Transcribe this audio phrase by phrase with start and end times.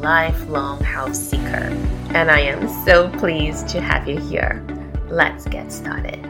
[0.00, 1.72] lifelong house seeker.
[2.14, 4.64] And I am so pleased to have you here.
[5.08, 6.24] Let's get started.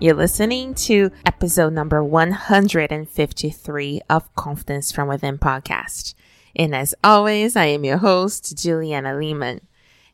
[0.00, 6.14] You're listening to episode number 153 of Confidence from Within podcast.
[6.56, 9.60] And as always, I am your host, Juliana Lehman.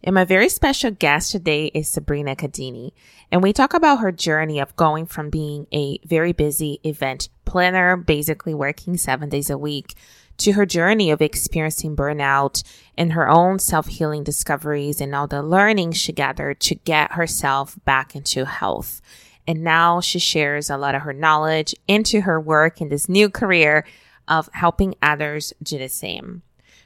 [0.05, 2.93] And my very special guest today is Sabrina Cadini.
[3.33, 7.97] And we talk about her journey of going from being a very busy event planner,
[7.97, 9.95] basically working seven days a week,
[10.39, 12.63] to her journey of experiencing burnout
[12.97, 17.79] and her own self healing discoveries and all the learning she gathered to get herself
[17.85, 19.01] back into health.
[19.47, 23.29] And now she shares a lot of her knowledge into her work in this new
[23.31, 23.85] career
[24.27, 26.43] of helping others do the same.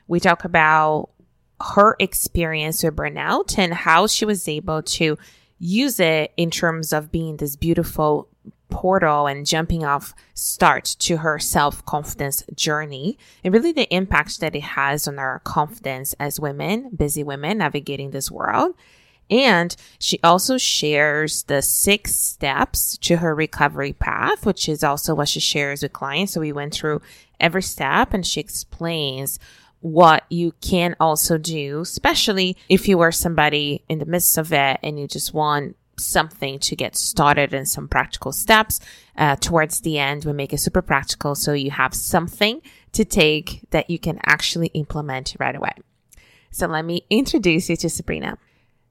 [0.06, 1.10] We talk about
[1.74, 5.18] her experience with burnout and how she was able to
[5.58, 8.28] use it in terms of being this beautiful
[8.72, 14.56] portal and jumping off start to her self confidence journey and really the impact that
[14.56, 18.74] it has on our confidence as women, busy women navigating this world.
[19.30, 25.28] And she also shares the six steps to her recovery path, which is also what
[25.28, 26.32] she shares with clients.
[26.32, 27.00] So we went through
[27.40, 29.38] every step and she explains
[29.80, 34.78] what you can also do, especially if you are somebody in the midst of it
[34.82, 38.80] and you just want something to get started and some practical steps.
[39.16, 42.60] Uh, towards the end, we make it super practical so you have something
[42.92, 45.72] to take that you can actually implement right away.
[46.50, 48.38] So let me introduce you to Sabrina.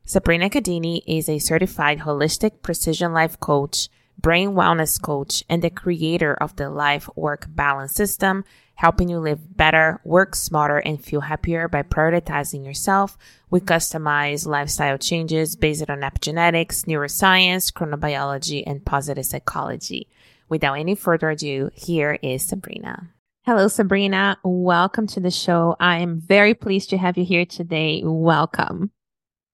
[0.03, 3.87] Sabrina Cadini is a certified holistic precision life coach,
[4.21, 8.43] brain wellness coach, and the creator of the life work balance system
[8.75, 13.15] helping you live better, work smarter, and feel happier by prioritizing yourself
[13.51, 20.07] with customized lifestyle changes based on epigenetics, neuroscience, chronobiology, and positive psychology.
[20.49, 23.09] Without any further ado, here is Sabrina.
[23.45, 24.37] Hello, Sabrina.
[24.43, 25.75] Welcome to the show.
[25.79, 28.01] I am very pleased to have you here today.
[28.03, 28.91] Welcome.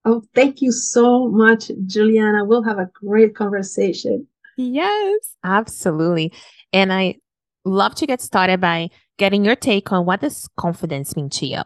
[0.06, 2.46] Oh, thank you so much, Juliana.
[2.46, 4.26] We'll have a great conversation.
[4.58, 6.34] Yes, absolutely.
[6.74, 7.16] And I
[7.64, 11.62] love to get started by getting your take on what does confidence mean to you?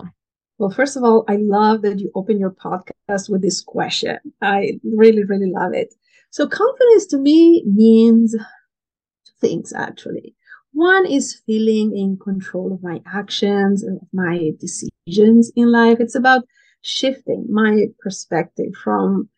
[0.57, 4.19] Well, first of all, I love that you open your podcast with this question.
[4.41, 5.93] I really, really love it.
[6.29, 10.35] So, confidence to me means two things actually.
[10.73, 15.97] One is feeling in control of my actions and my decisions in life.
[15.99, 16.43] It's about
[16.81, 19.29] shifting my perspective from,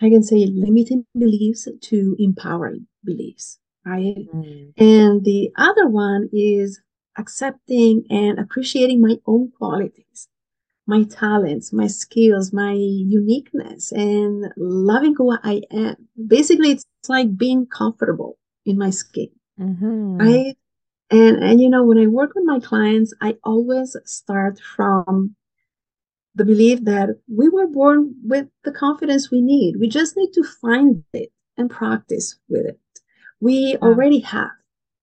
[0.00, 4.26] I can say, limiting beliefs to empowering beliefs, right?
[4.34, 4.72] Mm.
[4.76, 6.80] And the other one is
[7.16, 10.28] accepting and appreciating my own qualities,
[10.86, 15.96] my talents, my skills, my uniqueness, and loving who I am.
[16.26, 20.18] Basically, it's like being comfortable in my skin, mm-hmm.
[20.18, 20.56] right?
[21.10, 25.34] And and you know, when I work with my clients, I always start from
[26.38, 29.76] the belief that we were born with the confidence we need.
[29.78, 32.80] We just need to find it and practice with it.
[33.40, 33.76] We yeah.
[33.82, 34.50] already have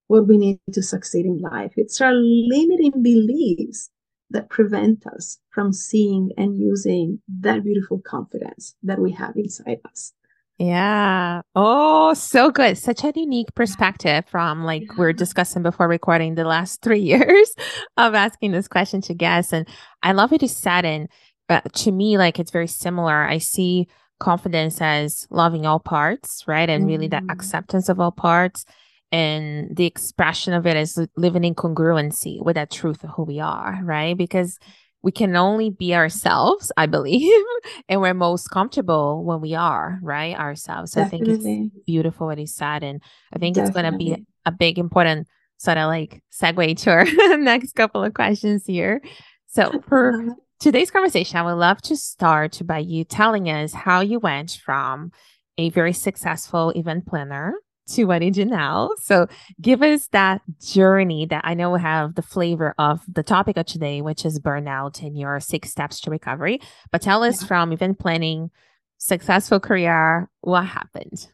[0.08, 1.72] what we need to succeed in life.
[1.76, 3.90] It's our limiting beliefs
[4.30, 10.12] that prevent us from seeing and using that beautiful confidence that we have inside us.
[10.58, 11.42] Yeah.
[11.54, 12.78] Oh, so good.
[12.78, 14.94] Such a unique perspective from like yeah.
[14.96, 17.54] we are discussing before recording the last three years
[17.96, 19.52] of asking this question to guests.
[19.52, 19.68] And
[20.02, 21.08] I love it you said in
[21.48, 23.24] but to me, like it's very similar.
[23.24, 26.68] I see confidence as loving all parts, right?
[26.68, 26.90] And mm-hmm.
[26.90, 27.30] really that mm-hmm.
[27.30, 28.64] acceptance of all parts
[29.12, 33.38] and the expression of it is living in congruency with that truth of who we
[33.40, 34.16] are, right?
[34.16, 34.58] Because
[35.06, 37.32] we can only be ourselves, I believe,
[37.88, 40.36] and we're most comfortable when we are, right?
[40.36, 40.90] Ourselves.
[40.90, 41.46] So I think it's
[41.86, 42.82] beautiful what he said.
[42.82, 43.00] And
[43.32, 43.68] I think Definitely.
[43.68, 47.04] it's going to be a big, important sort of like segue to our
[47.36, 49.00] next couple of questions here.
[49.46, 50.34] So for uh-huh.
[50.58, 55.12] today's conversation, I would love to start by you telling us how you went from
[55.56, 57.54] a very successful event planner
[57.88, 58.90] to what you do now.
[59.00, 59.28] So
[59.60, 64.02] give us that journey that I know have the flavor of the topic of today,
[64.02, 66.60] which is burnout and your six steps to recovery.
[66.90, 67.48] But tell us yeah.
[67.48, 68.50] from event planning,
[68.98, 71.28] successful career, what happened?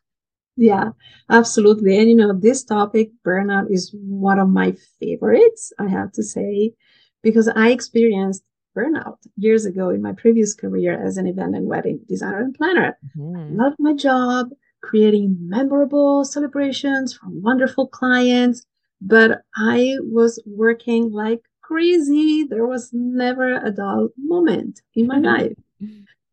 [0.57, 0.91] Yeah,
[1.31, 1.99] absolutely.
[1.99, 6.75] And you know, this topic, burnout, is one of my favorites, I have to say,
[7.23, 8.43] because I experienced
[8.77, 12.99] burnout years ago in my previous career as an event and wedding designer and planner.
[13.17, 13.61] Mm-hmm.
[13.61, 14.49] I loved my job,
[14.82, 18.64] creating memorable celebrations for wonderful clients,
[19.00, 22.44] but I was working like crazy.
[22.44, 25.25] There was never a dull moment in my mm-hmm.
[25.25, 25.56] life.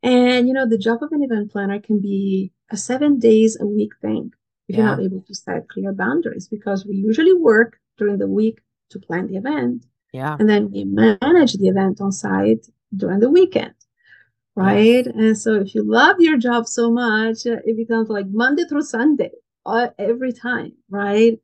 [0.02, 3.66] And you know, the job of an event planner can be a seven days a
[3.66, 4.32] week thing
[4.68, 4.82] if yeah.
[4.82, 8.60] you're not able to set clear boundaries because we usually work during the week
[8.92, 9.86] to plan the event.
[10.14, 10.38] Yeah.
[10.40, 13.74] And then we manage the event on site during the weekend.
[14.60, 15.06] Right.
[15.08, 19.32] And so if you love your job so much, it becomes like Monday through Sunday
[19.66, 20.74] uh, every time.
[20.90, 21.40] Right.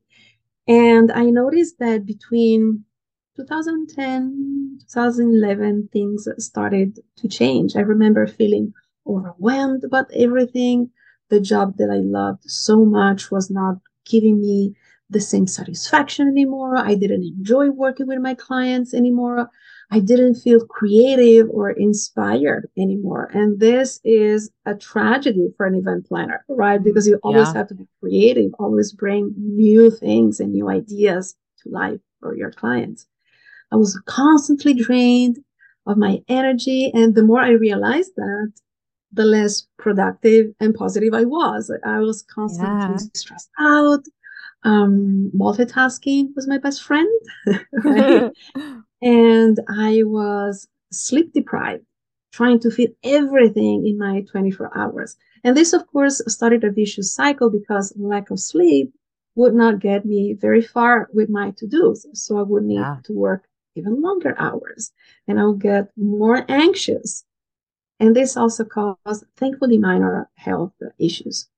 [0.68, 2.84] And I noticed that between
[3.36, 7.76] 2010, 2011, things started to change.
[7.76, 8.74] I remember feeling
[9.06, 10.90] overwhelmed about everything.
[11.30, 14.76] The job that I loved so much was not giving me
[15.10, 16.76] the same satisfaction anymore.
[16.78, 19.50] I didn't enjoy working with my clients anymore.
[19.90, 23.30] I didn't feel creative or inspired anymore.
[23.32, 26.82] And this is a tragedy for an event planner, right?
[26.82, 27.54] Because you always yeah.
[27.54, 32.50] have to be creative, always bring new things and new ideas to life for your
[32.50, 33.06] clients.
[33.72, 35.38] I was constantly drained
[35.86, 36.90] of my energy.
[36.92, 38.52] And the more I realized that,
[39.12, 41.70] the less productive and positive I was.
[41.84, 42.96] I was constantly yeah.
[43.14, 44.04] stressed out.
[44.64, 47.08] Um, multitasking was my best friend.
[49.02, 51.84] and I was sleep deprived,
[52.32, 55.16] trying to fit everything in my 24 hours.
[55.44, 58.94] And this, of course, started a vicious cycle because lack of sleep
[59.34, 62.06] would not get me very far with my to dos.
[62.14, 62.96] So I would need yeah.
[63.04, 63.44] to work
[63.74, 64.92] even longer hours
[65.28, 67.24] and I would get more anxious.
[68.00, 71.48] And this also caused, thankfully, minor health issues.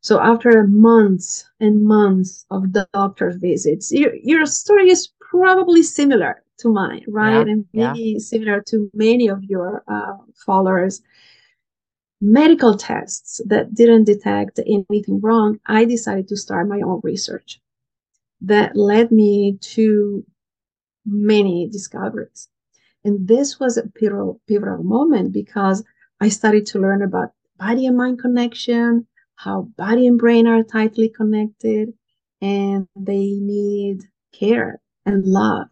[0.00, 6.72] So after months and months of doctor visits, your, your story is probably similar to
[6.72, 7.46] mine, right?
[7.46, 8.18] Yeah, and maybe yeah.
[8.18, 11.02] similar to many of your uh, followers.
[12.20, 17.60] Medical tests that didn't detect anything wrong, I decided to start my own research.
[18.40, 20.24] That led me to
[21.06, 22.48] many discoveries.
[23.04, 25.84] And this was a pivotal, pivotal moment because
[26.20, 29.06] I started to learn about body and mind connection,
[29.36, 31.94] how body and brain are tightly connected,
[32.40, 34.02] and they need
[34.32, 35.68] care and love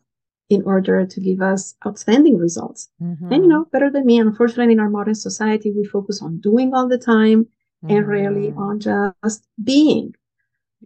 [0.49, 2.89] in order to give us outstanding results.
[3.03, 3.33] Mm-hmm.
[3.33, 6.73] And you know, better than me, unfortunately, in our modern society, we focus on doing
[6.73, 7.91] all the time mm-hmm.
[7.91, 10.15] and rarely on just being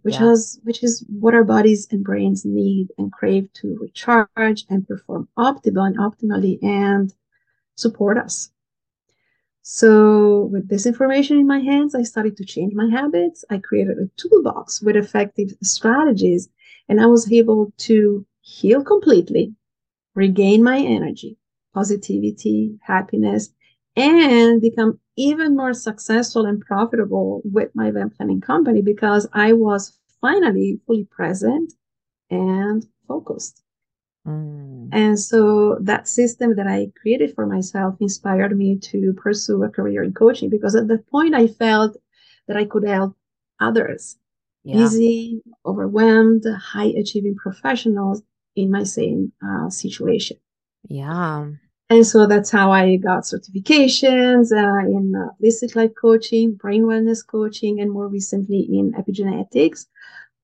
[0.03, 0.29] which yeah.
[0.29, 5.27] has which is what our bodies and brains need and crave to recharge and perform
[5.37, 7.13] optimally and optimally and
[7.75, 8.51] support us.
[9.63, 13.45] So with this information in my hands, I started to change my habits.
[13.49, 16.49] I created a toolbox with effective strategies
[16.89, 19.55] and I was able to heal completely,
[20.13, 21.37] regain my energy,
[21.73, 23.49] positivity, happiness,
[23.95, 29.97] and become even more successful and profitable with my event planning company because I was
[30.19, 31.73] finally fully present
[32.29, 33.63] and focused.
[34.27, 34.89] Mm.
[34.91, 40.03] And so that system that I created for myself inspired me to pursue a career
[40.03, 41.97] in coaching because at that point I felt
[42.47, 43.15] that I could help
[43.59, 44.17] others,
[44.63, 44.75] yeah.
[44.77, 46.43] busy, overwhelmed,
[46.73, 48.21] high achieving professionals
[48.55, 50.37] in my same uh, situation.
[50.87, 51.47] Yeah.
[51.89, 57.19] And so that's how I got certifications uh, in uh, holistic life coaching, brain wellness
[57.25, 59.87] coaching, and more recently in epigenetics.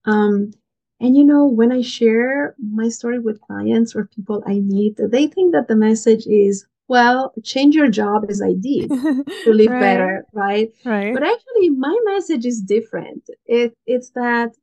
[0.04, 0.52] Um,
[1.00, 5.28] and you know, when I share my story with clients or people I meet, they
[5.28, 9.80] think that the message is, well, change your job as I did to live right.
[9.80, 10.70] better, right?
[10.84, 11.14] Right.
[11.14, 13.24] But actually, my message is different.
[13.46, 14.54] It, it's that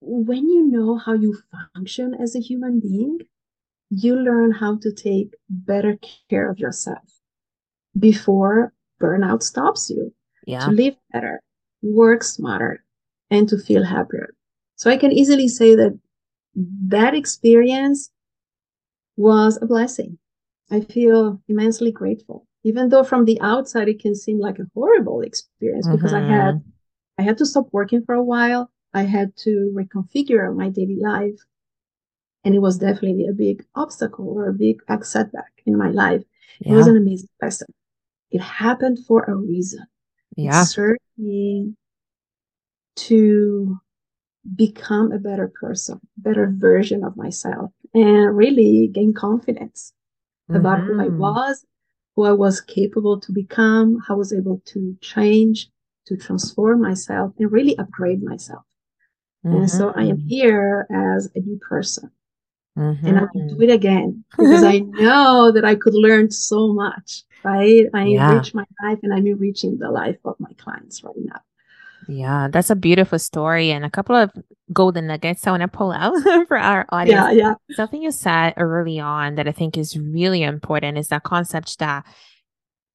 [0.00, 1.36] when you know how you
[1.74, 3.20] function as a human being,
[3.90, 5.98] you learn how to take better
[6.28, 7.20] care of yourself
[7.98, 10.12] before burnout stops you
[10.46, 10.60] yeah.
[10.60, 11.42] to live better,
[11.82, 12.84] work smarter,
[13.30, 14.34] and to feel happier.
[14.76, 15.98] So I can easily say that
[16.88, 18.10] that experience
[19.16, 20.18] was a blessing.
[20.70, 25.20] I feel immensely grateful, even though from the outside it can seem like a horrible
[25.20, 25.96] experience mm-hmm.
[25.96, 26.70] because I had mm-hmm.
[27.18, 28.70] I had to stop working for a while.
[28.96, 31.38] I had to reconfigure my daily life.
[32.44, 36.22] And it was definitely a big obstacle or a big setback in my life.
[36.60, 36.72] Yeah.
[36.72, 37.68] It was an amazing lesson.
[38.30, 39.84] It happened for a reason.
[40.36, 40.62] Yeah.
[40.62, 41.74] It served me
[43.08, 43.76] to
[44.54, 49.92] become a better person, better version of myself, and really gain confidence
[50.48, 50.58] mm-hmm.
[50.58, 51.18] about who I mm-hmm.
[51.18, 51.66] was,
[52.14, 55.68] who I was capable to become, how I was able to change,
[56.06, 58.62] to transform myself, and really upgrade myself.
[59.46, 59.56] Mm-hmm.
[59.56, 60.28] And so I am mm-hmm.
[60.28, 62.10] here as a new person
[62.76, 63.06] mm-hmm.
[63.06, 67.22] and I can do it again because I know that I could learn so much,
[67.42, 67.86] right?
[67.94, 68.30] I yeah.
[68.30, 71.40] enrich my life and I'm enriching the life of my clients right now.
[72.08, 74.30] Yeah, that's a beautiful story and a couple of
[74.72, 76.14] golden nuggets I want to pull out
[76.48, 77.18] for our audience.
[77.18, 77.54] Yeah, yeah.
[77.74, 82.04] Something you said early on that I think is really important is that concept that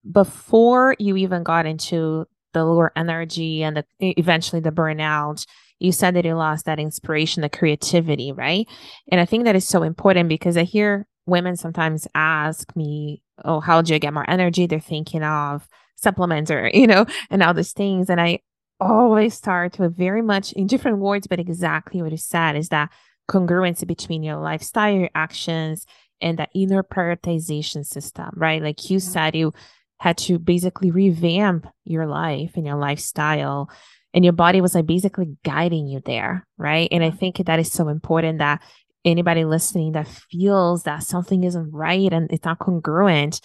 [0.10, 5.46] before you even got into the lower energy and the eventually the burnout,
[5.82, 8.68] you said that you lost that inspiration, the creativity, right?
[9.12, 13.60] And I think that is so important because I hear women sometimes ask me, Oh,
[13.60, 14.68] how do you get more energy?
[14.68, 18.10] They're thinking of supplements or, you know, and all these things.
[18.10, 18.40] And I
[18.80, 22.90] always start with very much in different words, but exactly what you said is that
[23.30, 25.86] congruency between your lifestyle, your actions,
[26.20, 28.62] and that inner prioritization system, right?
[28.62, 29.54] Like you said, you
[30.00, 33.70] had to basically revamp your life and your lifestyle,
[34.14, 36.88] and your body was like basically guiding you there, right?
[36.92, 38.62] And I think that is so important that
[39.04, 43.42] anybody listening that feels that something isn't right and it's not congruent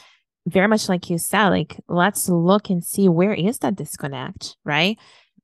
[0.46, 4.98] very much like you said like let's look and see where is that disconnect right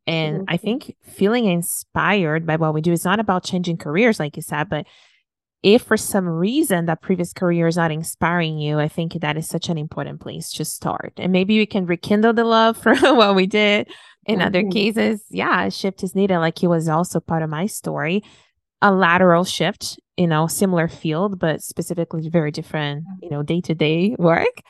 [0.07, 0.45] and mm-hmm.
[0.49, 4.43] I think feeling inspired by what we do is not about changing careers, like you
[4.43, 4.87] said, but
[5.62, 9.47] if for some reason that previous career is not inspiring you, I think that is
[9.47, 11.12] such an important place to start.
[11.19, 13.88] And maybe we can rekindle the love for what we did.
[14.26, 14.47] In mm-hmm.
[14.47, 16.38] other cases, yeah, a shift is needed.
[16.38, 18.23] Like it was also part of my story,
[18.81, 23.75] a lateral shift, you know, similar field, but specifically very different, you know, day to
[23.75, 24.62] day work.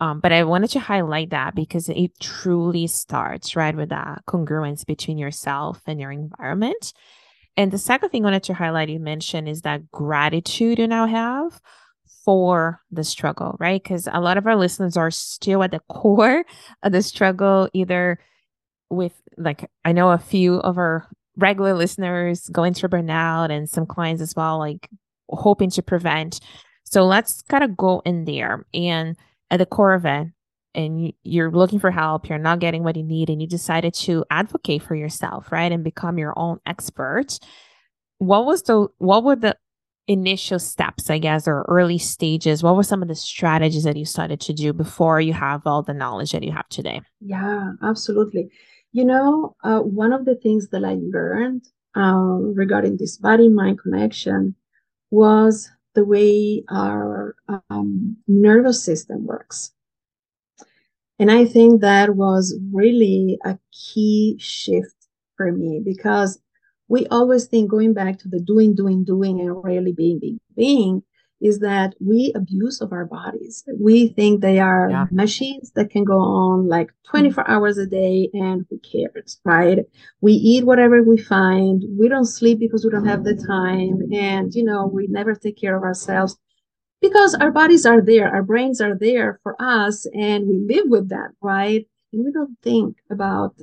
[0.00, 4.86] Um, but I wanted to highlight that because it truly starts right with that congruence
[4.86, 6.92] between yourself and your environment.
[7.56, 11.06] And the second thing I wanted to highlight, you mentioned, is that gratitude you now
[11.06, 11.60] have
[12.24, 13.82] for the struggle, right?
[13.82, 16.44] Because a lot of our listeners are still at the core
[16.84, 18.20] of the struggle, either
[18.90, 23.86] with, like, I know a few of our regular listeners going through burnout and some
[23.86, 24.88] clients as well, like
[25.30, 26.40] hoping to prevent.
[26.84, 29.16] So let's kind of go in there and
[29.50, 30.28] at the core of it
[30.74, 34.24] and you're looking for help, you're not getting what you need, and you decided to
[34.30, 35.72] advocate for yourself, right?
[35.72, 37.38] And become your own expert.
[38.18, 39.56] What was the what were the
[40.06, 42.62] initial steps, I guess, or early stages?
[42.62, 45.82] What were some of the strategies that you started to do before you have all
[45.82, 47.00] the knowledge that you have today?
[47.20, 48.50] Yeah, absolutely.
[48.92, 53.78] You know, uh, one of the things that I learned um, regarding this body mind
[53.80, 54.54] connection
[55.10, 57.34] was the way our
[57.70, 59.72] um, nervous system works.
[61.18, 64.94] And I think that was really a key shift
[65.36, 66.40] for me because
[66.88, 71.02] we always think going back to the doing, doing, doing, and really being, being, being
[71.40, 73.64] is that we abuse of our bodies.
[73.78, 75.06] We think they are yeah.
[75.10, 77.52] machines that can go on like 24 mm-hmm.
[77.52, 79.78] hours a day and who cares, right?
[80.20, 81.84] We eat whatever we find.
[81.98, 84.12] We don't sleep because we don't have the time.
[84.12, 86.36] And, you know, we never take care of ourselves
[87.00, 91.08] because our bodies are there, our brains are there for us and we live with
[91.08, 91.86] them, right?
[92.12, 93.54] And we don't think about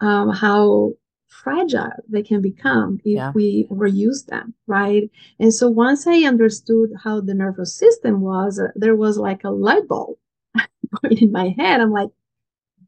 [0.00, 0.92] um, how
[1.30, 3.32] fragile they can become if yeah.
[3.34, 5.10] we overuse them, right?
[5.38, 9.50] And so once I understood how the nervous system was, uh, there was like a
[9.50, 10.16] light bulb
[11.02, 11.80] going in my head.
[11.80, 12.10] I'm like,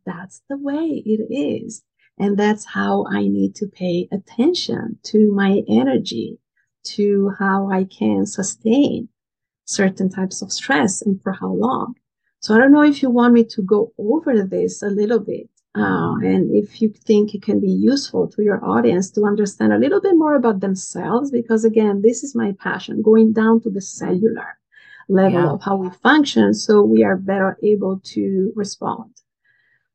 [0.04, 1.82] that's the way it is.
[2.18, 6.38] And that's how I need to pay attention to my energy,
[6.84, 9.08] to how I can sustain
[9.64, 11.94] certain types of stress and for how long.
[12.40, 15.49] So I don't know if you want me to go over this a little bit
[15.74, 19.78] uh, and if you think it can be useful to your audience to understand a
[19.78, 23.80] little bit more about themselves, because again, this is my passion, going down to the
[23.80, 24.58] cellular
[25.08, 25.50] level yeah.
[25.50, 29.10] of how we function so we are better able to respond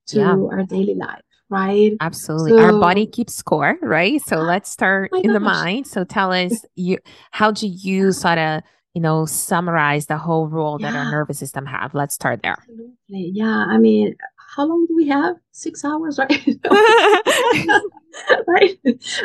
[0.05, 0.31] to yeah.
[0.31, 5.23] our daily life right absolutely so, our body keeps score right so let's start in
[5.23, 5.33] gosh.
[5.33, 6.97] the mind so tell us you
[7.31, 8.61] how do you sort of
[8.93, 10.91] you know summarize the whole role yeah.
[10.91, 14.15] that our nervous system have let's start there absolutely yeah i mean
[14.55, 15.35] how long do we have?
[15.51, 16.31] Six hours, right?
[18.47, 18.79] right?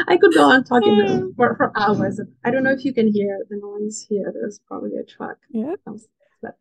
[0.09, 2.21] I could go on talking for, for hours.
[2.45, 4.33] I don't know if you can hear the noise here.
[4.35, 5.38] There's probably a truck.
[5.50, 5.75] Yeah.
[6.43, 6.57] But,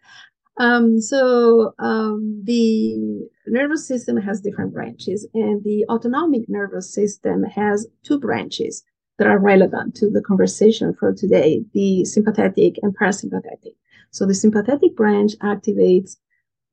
[0.57, 7.87] um, so um, the nervous system has different branches, and the autonomic nervous system has
[8.03, 8.83] two branches
[9.17, 13.75] that are relevant to the conversation for today: the sympathetic and parasympathetic.
[14.11, 16.17] So the sympathetic branch activates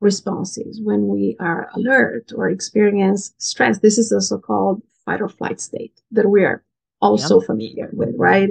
[0.00, 3.81] responses when we are alert or experience stress.
[3.81, 6.62] This is the so-called fight or flight state that we are
[7.00, 7.47] also yep.
[7.47, 8.50] familiar with, right?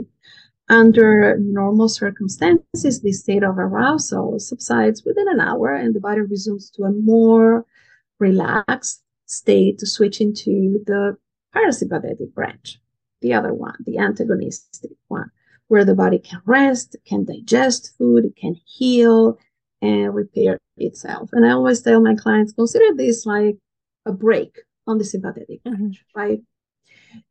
[0.70, 6.70] Under normal circumstances, the state of arousal subsides within an hour and the body resumes
[6.72, 7.66] to a more
[8.20, 11.18] relaxed state to switch into the
[11.56, 12.80] parasympathetic branch,
[13.22, 15.32] the other one, the antagonistic one.
[15.68, 19.38] where the body can rest, can digest food, can heal,
[19.82, 21.30] and repair itself.
[21.34, 23.58] And I always tell my clients consider this like
[24.06, 25.90] a brake on the sympathetic mm-hmm.
[26.16, 26.42] right?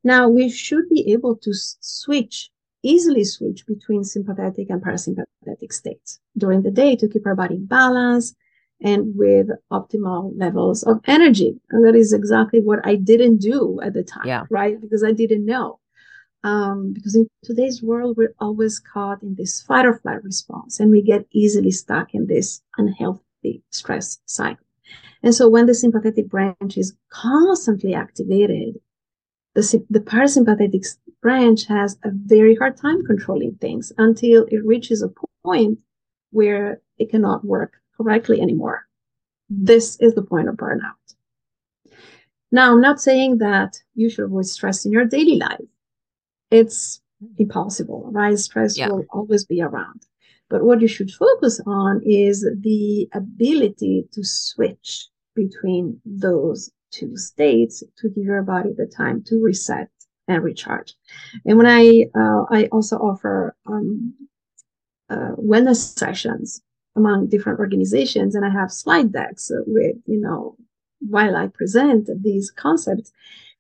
[0.05, 2.51] Now, we should be able to switch,
[2.83, 7.67] easily switch between sympathetic and parasympathetic states during the day to keep our body in
[7.67, 8.35] balance
[8.83, 11.59] and with optimal levels of energy.
[11.71, 14.45] And that is exactly what I didn't do at the time, yeah.
[14.51, 14.81] right?
[14.81, 15.79] Because I didn't know.
[16.47, 20.93] Um, because in today's world, we're always caught in this fight or flight response, and
[20.93, 24.65] we get easily stuck in this unhealthy stress cycle.
[25.25, 28.77] And so when the sympathetic branch is constantly activated,
[29.55, 30.87] the, the parasympathetic
[31.21, 35.11] branch has a very hard time controlling things until it reaches a
[35.43, 35.81] point
[36.31, 38.87] where it cannot work correctly anymore.
[39.51, 41.07] This is the point of burnout.
[42.53, 45.59] Now, I'm not saying that you should avoid stress in your daily life.
[46.51, 47.01] It's
[47.39, 48.39] impossible, right?
[48.39, 48.89] Stress yeah.
[48.89, 50.07] will always be around.
[50.49, 57.83] But what you should focus on is the ability to switch between those two states
[57.99, 59.91] to give your body the time to reset
[60.29, 60.95] and recharge.
[61.45, 64.15] And when I uh, I also offer um,
[65.11, 66.63] uh, wellness sessions
[66.97, 70.57] among different organizations, and I have slide decks with you know
[71.01, 73.13] while I present these concepts,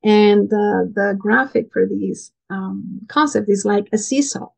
[0.02, 4.48] and uh, the graphic for these um, concept is like a seesaw.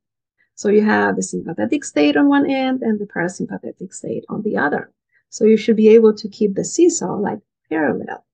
[0.55, 4.57] So you have the sympathetic state on one end and the parasympathetic state on the
[4.57, 4.93] other.
[5.31, 8.25] So you should be able to keep the seesaw like parallel.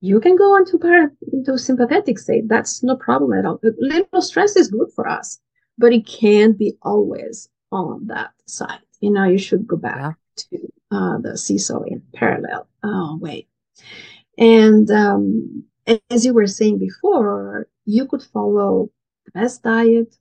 [0.00, 2.48] You can go into, para- into sympathetic state.
[2.48, 3.58] That's no problem at all.
[3.64, 5.40] A little stress is good for us,
[5.78, 8.80] but it can't be always on that side.
[9.00, 10.16] You know, you should go back
[10.52, 10.58] yeah.
[10.58, 13.48] to uh, the seesaw in parallel uh, way.
[14.38, 15.64] And um,
[16.10, 18.90] as you were saying before, you could follow
[19.26, 20.16] the best diet.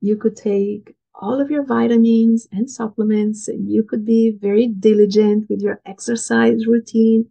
[0.00, 5.60] You could take all of your vitamins and supplements, you could be very diligent with
[5.60, 7.26] your exercise routine.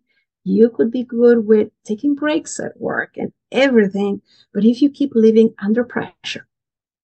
[0.45, 4.21] You could be good with taking breaks at work and everything.
[4.53, 6.47] But if you keep living under pressure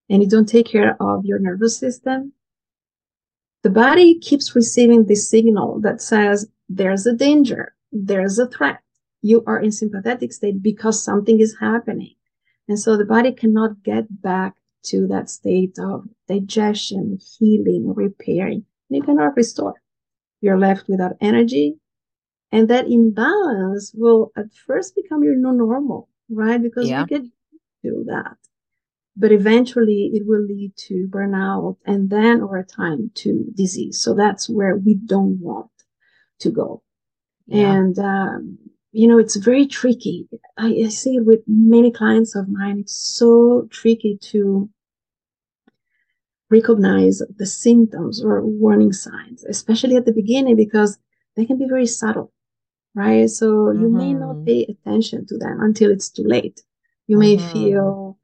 [0.08, 2.32] and you don't take care of your nervous system,
[3.62, 8.80] the body keeps receiving this signal that says there's a danger, there's a threat.
[9.22, 12.14] You are in sympathetic state because something is happening.
[12.68, 14.54] And so the body cannot get back
[14.84, 18.64] to that state of digestion, healing, repairing.
[18.88, 19.74] You cannot restore.
[20.40, 21.76] You're left without energy.
[22.52, 26.60] And that imbalance will at first become your new normal, right?
[26.60, 27.02] Because yeah.
[27.02, 27.22] you get
[27.84, 28.36] to that.
[29.16, 34.00] But eventually it will lead to burnout and then over time to disease.
[34.00, 35.70] So that's where we don't want
[36.40, 36.82] to go.
[37.46, 37.72] Yeah.
[37.72, 38.58] And um,
[38.92, 40.28] you know, it's very tricky.
[40.58, 42.80] I, I see it with many clients of mine.
[42.80, 44.68] It's so tricky to
[46.50, 50.98] recognize the symptoms or warning signs, especially at the beginning, because
[51.36, 52.32] they can be very subtle,
[52.94, 53.30] right?
[53.30, 53.80] So mm-hmm.
[53.80, 54.44] you may not mm-hmm.
[54.44, 56.62] pay attention to them until it's too late.
[57.06, 57.52] You may mm-hmm.
[57.52, 58.18] feel,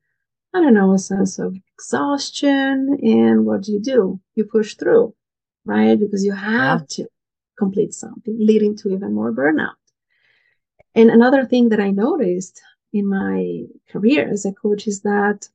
[0.52, 2.98] I don't know, a sense of exhaustion.
[3.02, 4.20] And what do you do?
[4.34, 5.14] You push through,
[5.64, 5.98] right?
[5.98, 7.04] Because you have yeah.
[7.04, 7.08] to
[7.56, 9.76] complete something, leading to even more burnout.
[10.96, 12.60] And another thing that I noticed
[12.94, 15.46] in my career as a coach is that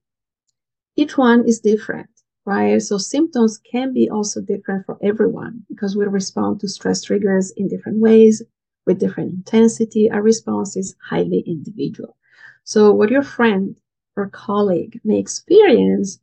[0.95, 2.11] each one is different,
[2.45, 2.79] right?
[2.79, 7.67] So symptoms can be also different for everyone because we respond to stress triggers in
[7.67, 8.43] different ways
[8.85, 10.11] with different intensity.
[10.11, 12.15] Our response is highly individual.
[12.63, 13.75] So what your friend
[14.15, 16.19] or colleague may experience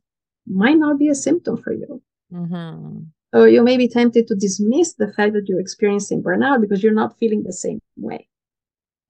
[0.47, 2.01] might not be a symptom for you.
[2.33, 2.99] Mm-hmm.
[3.33, 6.93] So you may be tempted to dismiss the fact that you're experiencing burnout because you're
[6.93, 8.29] not feeling the same way.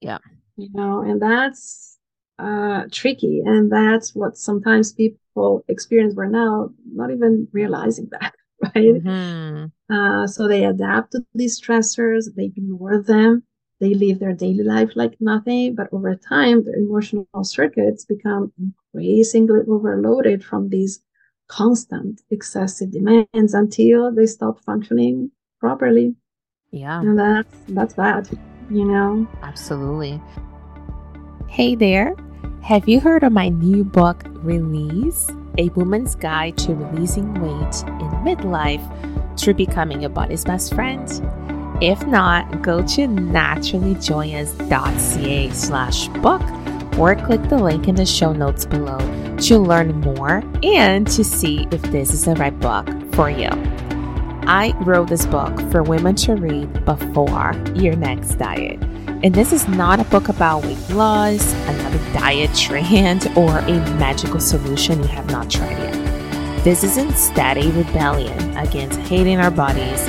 [0.01, 0.19] Yeah.
[0.57, 1.97] You know, and that's
[2.37, 3.41] uh, tricky.
[3.45, 8.33] And that's what sometimes people experience right now not even realizing that,
[8.63, 9.03] right?
[9.03, 9.93] Mm-hmm.
[9.93, 13.43] Uh, so they adapt to these stressors, they ignore them,
[13.79, 15.75] they live their daily life like nothing.
[15.75, 21.01] But over time, their emotional circuits become increasingly overloaded from these
[21.47, 26.15] constant excessive demands until they stop functioning properly.
[26.71, 26.99] Yeah.
[26.99, 28.29] And that's that's bad
[28.69, 29.27] you know?
[29.41, 30.21] Absolutely.
[31.47, 32.15] Hey there.
[32.61, 35.27] Have you heard of my new book, Release?
[35.57, 41.09] A Woman's Guide to Releasing Weight in Midlife through Becoming Your Body's Best Friend?
[41.81, 46.41] If not, go to naturallyjoyous.ca slash book
[46.97, 48.99] or click the link in the show notes below
[49.37, 53.47] to learn more and to see if this is the right book for you.
[54.51, 58.81] I wrote this book for women to read before your next diet.
[59.23, 64.39] And this is not a book about weight loss, another diet trend, or a magical
[64.39, 66.63] solution you have not tried yet.
[66.63, 70.01] This is instead a rebellion against hating our bodies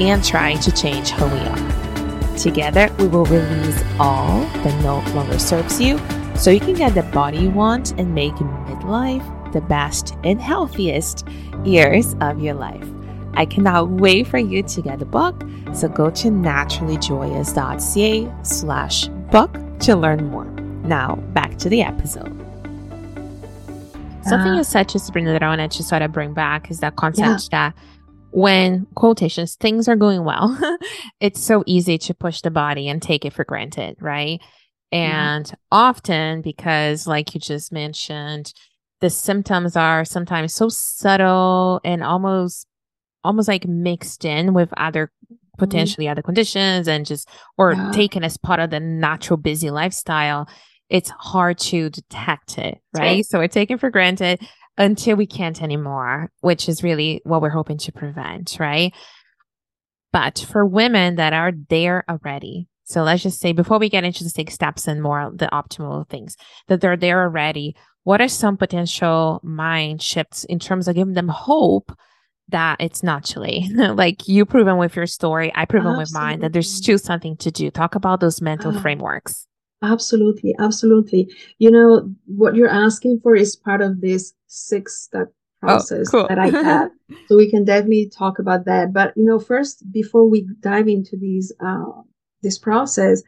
[0.00, 2.38] and trying to change who we are.
[2.38, 6.00] Together, we will release all that no longer serves you
[6.34, 11.28] so you can get the body you want and make midlife the best and healthiest
[11.62, 12.91] years of your life.
[13.34, 15.42] I cannot wait for you to get the book,
[15.74, 20.46] so go to naturallyjoyous.ca slash book to learn more.
[20.84, 22.38] Now, back to the episode.
[24.24, 26.80] Something uh, you said to Sabrina that I wanted to sort of bring back is
[26.80, 27.70] that concept yeah.
[27.70, 27.74] that
[28.30, 30.58] when quotations things are going well,
[31.20, 34.40] it's so easy to push the body and take it for granted, right?
[34.90, 35.54] And yeah.
[35.70, 38.52] often because like you just mentioned,
[39.00, 42.66] the symptoms are sometimes so subtle and almost
[43.24, 45.36] almost like mixed in with other mm-hmm.
[45.58, 46.12] potentially mm-hmm.
[46.12, 47.90] other conditions and just or yeah.
[47.92, 50.48] taken as part of the natural busy lifestyle
[50.88, 53.00] it's hard to detect it right?
[53.00, 54.40] right so we're taken for granted
[54.78, 58.94] until we can't anymore which is really what we're hoping to prevent right
[60.12, 64.24] but for women that are there already so let's just say before we get into
[64.24, 66.36] the six steps and more the optimal things
[66.68, 71.28] that they're there already what are some potential mind shifts in terms of giving them
[71.28, 71.92] hope
[72.48, 73.68] that it's not chilly?
[73.74, 76.02] like you proven with your story, I proven absolutely.
[76.02, 77.70] with mine that there's still something to do.
[77.70, 79.46] Talk about those mental uh, frameworks.
[79.82, 81.28] Absolutely, absolutely.
[81.58, 85.28] You know, what you're asking for is part of this six step
[85.62, 86.28] oh, process oh, cool.
[86.28, 86.90] that I have.
[87.28, 88.92] so we can definitely talk about that.
[88.92, 92.02] But you know, first before we dive into these uh,
[92.42, 93.22] this process,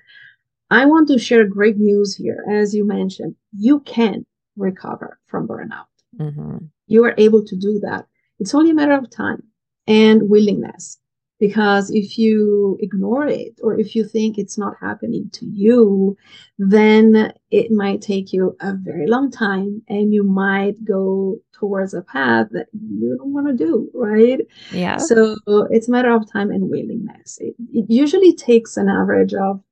[0.71, 2.45] I want to share great news here.
[2.51, 4.25] As you mentioned, you can
[4.57, 5.87] recover from burnout.
[6.19, 6.59] Mm-hmm.
[6.87, 8.07] You are able to do that.
[8.45, 9.43] It's only a matter of time
[9.87, 10.99] and willingness.
[11.41, 16.15] Because if you ignore it or if you think it's not happening to you,
[16.59, 22.03] then it might take you a very long time and you might go towards a
[22.03, 24.41] path that you don't want to do, right?
[24.73, 24.99] Yeah.
[24.99, 25.37] So
[25.71, 27.39] it's a matter of time and willingness.
[27.41, 29.63] It, it usually takes an average of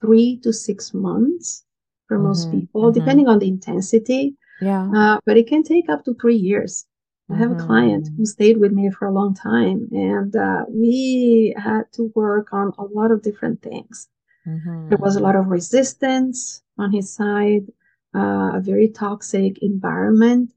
[0.00, 1.66] three to six months
[2.08, 2.98] for mm-hmm, most people, mm-hmm.
[2.98, 4.36] depending on the intensity.
[4.62, 4.88] Yeah.
[4.96, 6.85] Uh, but it can take up to three years.
[7.28, 8.16] I have a client mm-hmm.
[8.16, 12.72] who stayed with me for a long time, and uh, we had to work on
[12.78, 14.08] a lot of different things.
[14.46, 14.90] Mm-hmm.
[14.90, 17.66] There was a lot of resistance on his side,
[18.14, 20.52] uh, a very toxic environment,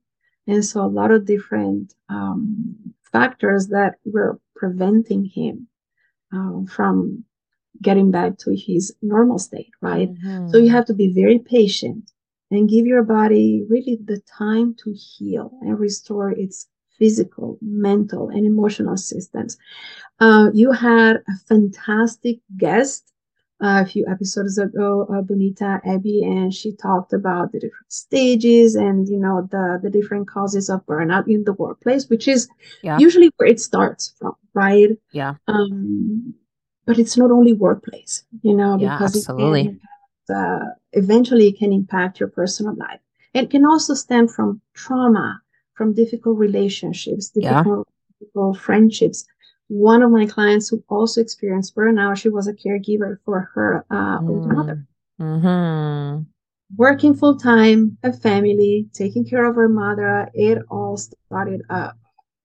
[0.46, 2.76] and so a lot of different um,
[3.12, 5.68] factors that were preventing him
[6.32, 7.24] uh, from
[7.82, 10.14] getting back to his normal state, right?
[10.14, 10.50] Mm-hmm.
[10.50, 12.12] So you have to be very patient
[12.52, 18.46] and give your body really the time to heal and restore its physical, mental, and
[18.46, 19.58] emotional systems.
[20.20, 23.14] Uh, you had a fantastic guest
[23.62, 28.76] uh, a few episodes ago, uh, Bonita Abby, and she talked about the different stages
[28.76, 32.48] and you know the the different causes of burnout in the workplace, which is
[32.84, 32.98] yeah.
[32.98, 34.90] usually where it starts from, right?
[35.12, 35.36] Yeah.
[35.48, 36.34] Um,
[36.86, 39.68] but it's not only workplace, you know, yeah, because absolutely.
[39.68, 39.80] It
[40.30, 43.00] uh, eventually it can impact your personal life.
[43.34, 45.42] It can also stem from trauma,
[45.74, 48.20] from difficult relationships, difficult, yeah.
[48.20, 49.26] difficult friendships.
[49.68, 54.20] One of my clients who also experienced burnout, she was a caregiver for her uh,
[54.20, 54.30] mm.
[54.30, 54.88] older mother.
[55.22, 56.24] Mm-hmm.
[56.76, 61.98] Working full time, a family, taking care of her mother, it all started up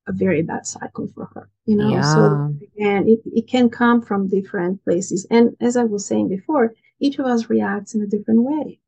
[0.06, 2.02] a very bad cycle for her you know yeah.
[2.02, 6.74] so again it, it can come from different places and as i was saying before
[7.04, 8.80] each of us reacts in a different way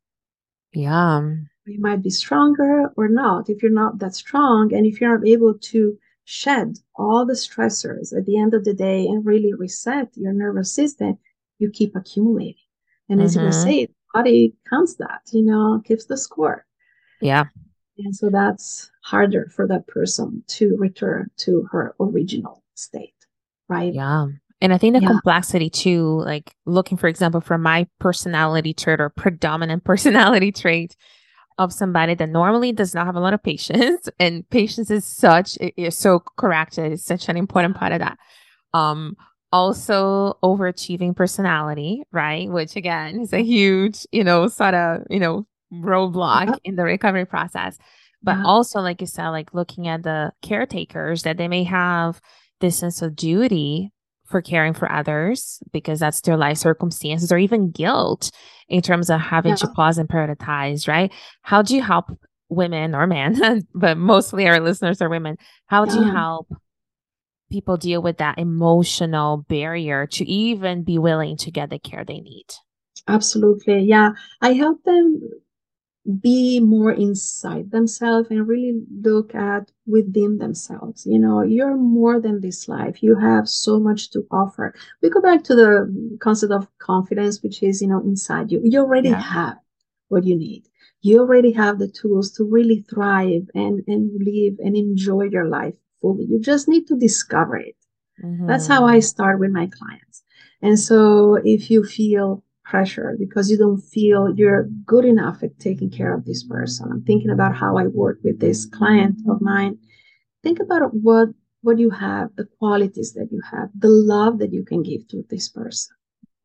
[0.72, 1.20] yeah
[1.66, 5.26] you might be stronger or not if you're not that strong and if you're not
[5.26, 10.08] able to shed all the stressors at the end of the day and really reset
[10.14, 11.18] your nervous system
[11.58, 12.68] you keep accumulating
[13.08, 13.46] and as mm-hmm.
[13.46, 16.64] you say the body counts that you know keeps the score
[17.20, 17.44] yeah
[17.98, 23.14] and so that's harder for that person to return to her original state,
[23.68, 23.94] right?
[23.94, 24.26] Yeah.
[24.60, 25.08] And I think the yeah.
[25.08, 30.96] complexity too, like looking, for example, for my personality trait or predominant personality trait
[31.58, 35.58] of somebody that normally does not have a lot of patience, and patience is such
[35.60, 36.78] is so correct.
[36.78, 38.18] It's such an important part of that.
[38.74, 39.16] Um,
[39.52, 42.50] also overachieving personality, right?
[42.50, 46.54] Which again is a huge, you know, sort of, you know, roadblock yeah.
[46.64, 47.78] in the recovery process.
[48.22, 48.44] But yeah.
[48.44, 52.20] also, like you said, like looking at the caretakers that they may have
[52.60, 53.92] this sense of duty
[54.26, 58.30] for caring for others because that's their life circumstances or even guilt
[58.68, 59.56] in terms of having yeah.
[59.56, 61.12] to pause and prioritize, right?
[61.42, 62.06] How do you help
[62.48, 65.36] women or men, but mostly our listeners are women?
[65.66, 66.48] How do you help
[67.50, 72.20] people deal with that emotional barrier to even be willing to get the care they
[72.20, 72.46] need?
[73.08, 73.80] Absolutely.
[73.82, 74.10] Yeah.
[74.40, 75.20] I help them
[76.20, 81.04] be more inside themselves and really look at within themselves.
[81.06, 83.02] You know, you're more than this life.
[83.02, 84.74] You have so much to offer.
[85.02, 88.60] We go back to the concept of confidence, which is, you know, inside you.
[88.62, 89.20] You already yeah.
[89.20, 89.56] have
[90.08, 90.64] what you need.
[91.02, 95.74] You already have the tools to really thrive and, and live and enjoy your life
[96.00, 96.24] fully.
[96.24, 97.76] You just need to discover it.
[98.24, 98.46] Mm-hmm.
[98.46, 100.22] That's how I start with my clients.
[100.62, 105.90] And so if you feel pressure because you don't feel you're good enough at taking
[105.90, 106.90] care of this person.
[106.90, 109.78] I'm thinking about how I work with this client of mine.
[110.42, 111.28] Think about what
[111.62, 115.24] what you have, the qualities that you have, the love that you can give to
[115.30, 115.96] this person.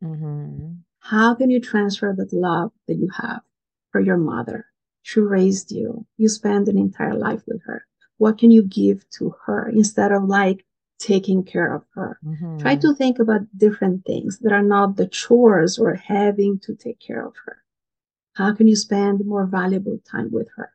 [0.03, 0.73] Mm-hmm.
[0.99, 3.41] How can you transfer that love that you have
[3.91, 4.65] for your mother?
[5.03, 6.05] She raised you.
[6.17, 7.85] You spend an entire life with her.
[8.17, 10.65] What can you give to her instead of like
[11.01, 12.19] taking care of her.
[12.23, 12.59] Mm-hmm.
[12.59, 16.99] Try to think about different things that are not the chores or having to take
[16.99, 17.57] care of her.
[18.33, 20.71] How can you spend more valuable time with her?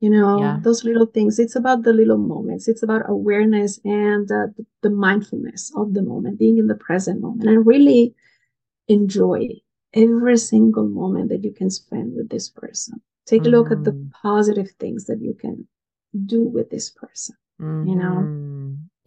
[0.00, 0.58] You know, yeah.
[0.62, 1.40] those little things.
[1.40, 2.68] It's about the little moments.
[2.68, 4.46] It's about awareness and uh,
[4.82, 8.14] the mindfulness of the moment, being in the present moment, and really
[8.86, 9.48] enjoy
[9.94, 13.00] every single moment that you can spend with this person.
[13.26, 14.10] Take a look at the mm-hmm.
[14.22, 15.66] positive things that you can
[16.26, 17.34] do with this person.
[17.60, 17.88] Mm-hmm.
[17.88, 18.57] You know, mm-hmm.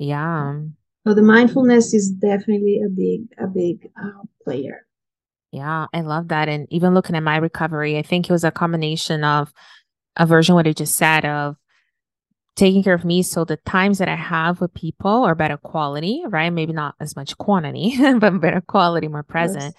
[0.02, 0.60] Yeah.
[1.06, 4.88] So the mindfulness is definitely a big, a big uh, player.
[5.52, 6.50] Yeah, I love that.
[6.50, 9.54] And even looking at my recovery, I think it was a combination of
[10.16, 11.56] a version what I just said of
[12.56, 13.22] taking care of me.
[13.22, 16.50] So the times that I have with people are better quality, right?
[16.50, 19.76] Maybe not as much quantity, but better quality, more present.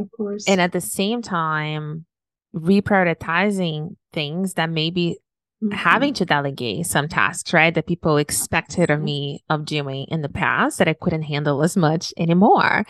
[0.00, 0.48] Of course.
[0.48, 2.06] And at the same time,
[2.54, 5.18] reprioritizing things that maybe
[5.62, 5.72] mm-hmm.
[5.72, 7.74] having to delegate some tasks, right?
[7.74, 11.76] That people expected of me of doing in the past that I couldn't handle as
[11.76, 12.84] much anymore.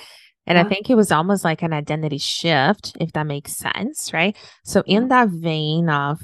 [0.47, 0.65] And yeah.
[0.65, 4.37] I think it was almost like an identity shift, if that makes sense, right?
[4.65, 6.21] So, in that vein of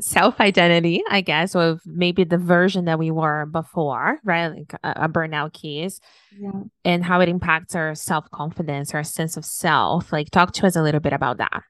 [0.00, 4.48] self identity, I guess, of maybe the version that we were before, right?
[4.48, 6.00] Like a, a burnout case,
[6.38, 6.62] yeah.
[6.84, 10.12] and how it impacts our self confidence, our sense of self.
[10.12, 11.62] Like, talk to us a little bit about that.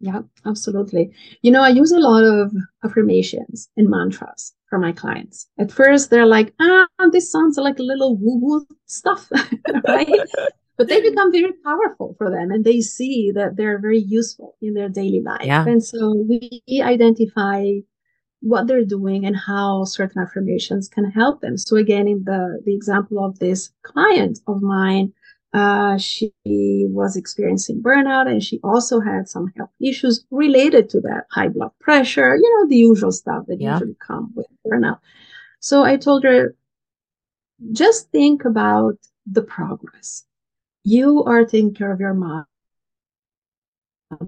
[0.00, 1.10] Yeah, absolutely.
[1.42, 2.52] You know, I use a lot of
[2.84, 5.48] affirmations and mantras for my clients.
[5.58, 9.28] At first, they're like, ah, this sounds like a little woo woo stuff,
[9.88, 10.08] right?
[10.76, 14.74] but they become very powerful for them and they see that they're very useful in
[14.74, 15.44] their daily life.
[15.44, 15.66] Yeah.
[15.66, 17.64] And so we identify
[18.40, 21.58] what they're doing and how certain affirmations can help them.
[21.58, 25.12] So again, in the, the example of this client of mine,
[25.54, 31.24] uh, she was experiencing burnout and she also had some health issues related to that
[31.30, 33.74] high blood pressure, you know, the usual stuff that yeah.
[33.74, 34.98] usually come with burnout.
[35.60, 36.54] So I told her,
[37.72, 40.24] just think about the progress.
[40.84, 42.44] You are taking care of your mom.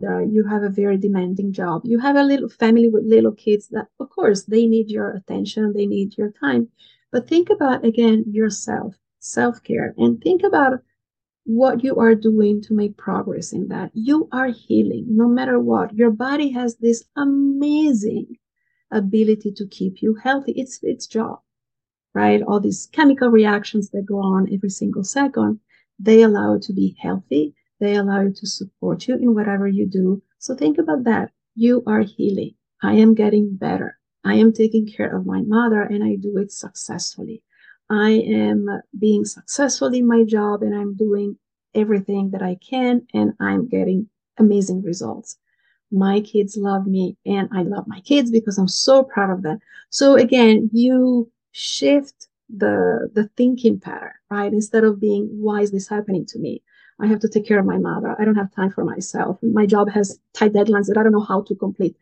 [0.02, 1.82] You have a very demanding job.
[1.84, 5.72] You have a little family with little kids that, of course, they need your attention,
[5.74, 6.68] they need your time.
[7.12, 10.80] But think about again yourself, self care, and think about
[11.44, 13.90] what you are doing to make progress in that.
[13.94, 15.94] You are healing no matter what.
[15.94, 18.36] Your body has this amazing
[18.90, 20.52] ability to keep you healthy.
[20.52, 21.40] It's its job,
[22.14, 22.42] right?
[22.42, 25.60] All these chemical reactions that go on every single second,
[25.98, 27.54] they allow you to be healthy.
[27.80, 30.22] They allow you to support you in whatever you do.
[30.38, 31.32] So think about that.
[31.54, 32.54] You are healing.
[32.82, 33.98] I am getting better.
[34.24, 37.42] I am taking care of my mother and I do it successfully.
[37.90, 41.36] I am being successful in my job and I'm doing
[41.74, 45.38] everything that I can and I'm getting amazing results.
[45.92, 49.58] My kids love me and I love my kids because I'm so proud of them.
[49.90, 54.52] So again, you shift the the thinking pattern, right?
[54.52, 56.62] Instead of being, why is this happening to me?
[57.00, 58.14] I have to take care of my mother.
[58.18, 59.38] I don't have time for myself.
[59.42, 61.96] My job has tight deadlines that I don't know how to complete.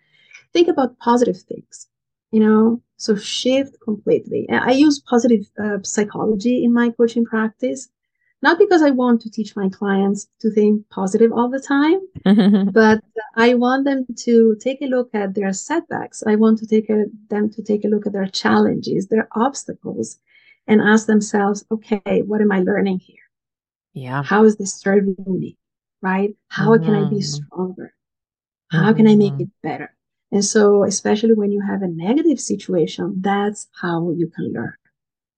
[0.53, 1.89] Think about positive things
[2.31, 7.89] you know so shift completely i use positive uh, psychology in my coaching practice
[8.43, 12.01] not because i want to teach my clients to think positive all the time
[12.73, 13.01] but
[13.37, 17.05] i want them to take a look at their setbacks i want to take a,
[17.31, 20.19] them to take a look at their challenges their obstacles
[20.67, 23.17] and ask themselves okay what am i learning here
[23.93, 25.57] yeah how is this serving me
[26.03, 26.85] right how mm-hmm.
[26.85, 27.45] can i be mm-hmm.
[27.45, 27.95] stronger
[28.71, 28.97] how mm-hmm.
[28.97, 29.43] can i make mm-hmm.
[29.43, 29.95] it better
[30.31, 34.75] and so, especially when you have a negative situation, that's how you can learn.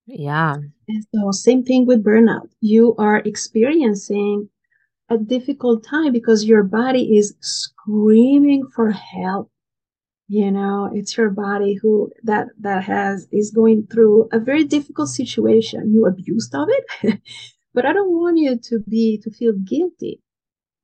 [0.07, 0.57] Yeah.
[0.89, 2.49] And so, same thing with burnout.
[2.61, 4.49] You are experiencing
[5.09, 9.51] a difficult time because your body is screaming for help.
[10.27, 15.09] You know, it's your body who that that has is going through a very difficult
[15.09, 15.93] situation.
[15.93, 17.21] You abused of it,
[17.75, 20.21] but I don't want you to be to feel guilty.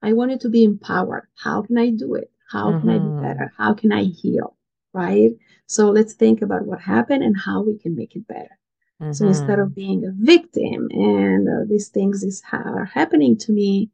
[0.02, 1.28] I want you to be empowered.
[1.42, 2.30] How can I do it?
[2.50, 2.80] How mm-hmm.
[2.80, 3.22] can I be mm-hmm.
[3.22, 3.52] better?
[3.56, 4.56] How can I heal?
[4.92, 5.32] Right?
[5.66, 8.58] So let's think about what happened and how we can make it better.
[9.02, 9.12] Mm-hmm.
[9.12, 13.90] So instead of being a victim and uh, these things is, are happening to me,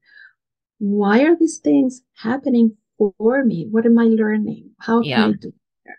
[0.79, 3.67] why are these things happening for me?
[3.71, 4.71] What am I learning?
[4.79, 5.27] How can yeah.
[5.27, 5.53] I do
[5.85, 5.99] better?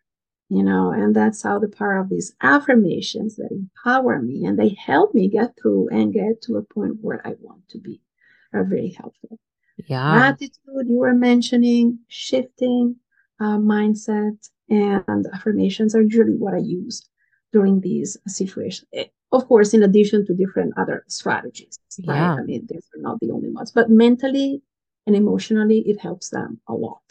[0.50, 4.70] You know, and that's how the power of these affirmations that empower me and they
[4.70, 8.02] help me get through and get to a point where I want to be
[8.54, 9.40] are very helpful.
[9.88, 10.14] Yeah.
[10.14, 12.96] Gratitude, you were mentioning, shifting
[13.40, 14.38] uh, mindset
[14.70, 17.08] and affirmations are usually what I use
[17.52, 18.88] during these situations.
[18.94, 21.80] Eh, of course, in addition to different other strategies.
[22.06, 22.16] Right?
[22.16, 22.36] Yeah.
[22.36, 24.62] I mean, these are not the only ones, but mentally
[25.06, 27.02] and emotionally, it helps them a lot.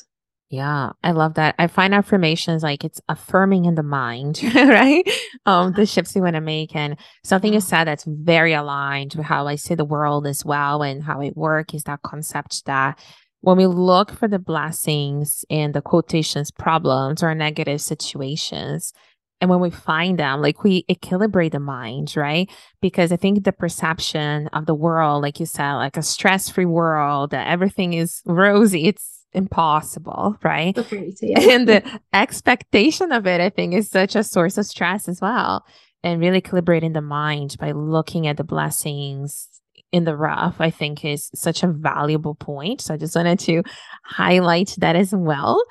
[0.53, 1.55] Yeah, I love that.
[1.59, 5.03] I find affirmations like it's affirming in the mind, right?
[5.47, 6.77] Um, the shifts you want to make.
[6.77, 10.83] And something you said that's very aligned with how I see the world as well
[10.83, 12.99] and how it works is that concept that
[13.41, 18.93] when we look for the blessings in the quotations problems or negative situations,
[19.41, 22.49] and when we find them like we equilibrate the mind right
[22.81, 27.31] because i think the perception of the world like you said like a stress-free world
[27.33, 30.77] that everything is rosy it's impossible, right?
[31.23, 31.41] yeah.
[31.41, 35.65] And the expectation of it, I think, is such a source of stress as well.
[36.05, 39.49] And really calibrating the mind by looking at the blessings
[39.93, 42.81] in the rough, I think, is such a valuable point.
[42.81, 43.63] So I just wanted to
[44.05, 45.63] highlight that as well.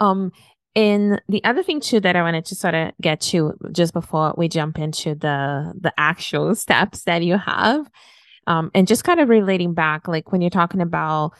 [0.00, 0.32] Um,
[0.74, 4.34] and the other thing too that I wanted to sort of get to just before
[4.36, 7.90] we jump into the the actual steps that you have,
[8.46, 11.32] um, and just kind of relating back, like when you're talking about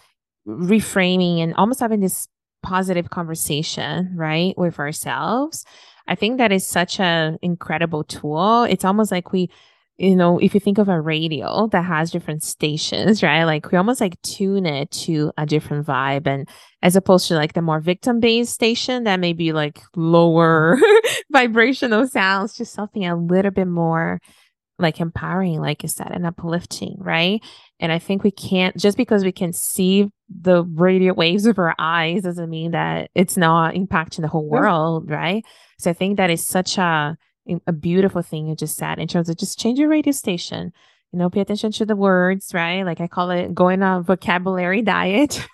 [0.46, 2.28] reframing and almost having this
[2.62, 5.64] positive conversation, right, with ourselves.
[6.08, 8.64] I think that is such an incredible tool.
[8.64, 9.50] It's almost like we,
[9.98, 13.44] you know, if you think of a radio that has different stations, right?
[13.44, 16.26] Like we almost like tune it to a different vibe.
[16.26, 16.48] And
[16.82, 20.78] as opposed to like the more victim based station that may be like lower
[21.32, 24.20] vibrational sounds, just something a little bit more
[24.78, 27.42] like empowering, like you said, and uplifting, right?
[27.80, 31.74] And I think we can't just because we can see the radio waves with our
[31.78, 35.44] eyes doesn't mean that it's not impacting the whole world, right?
[35.78, 37.16] So I think that is such a
[37.66, 40.72] a beautiful thing you just said in terms of just change your radio station.
[41.12, 42.82] You know, pay attention to the words, right?
[42.82, 45.46] Like I call it going on vocabulary diet.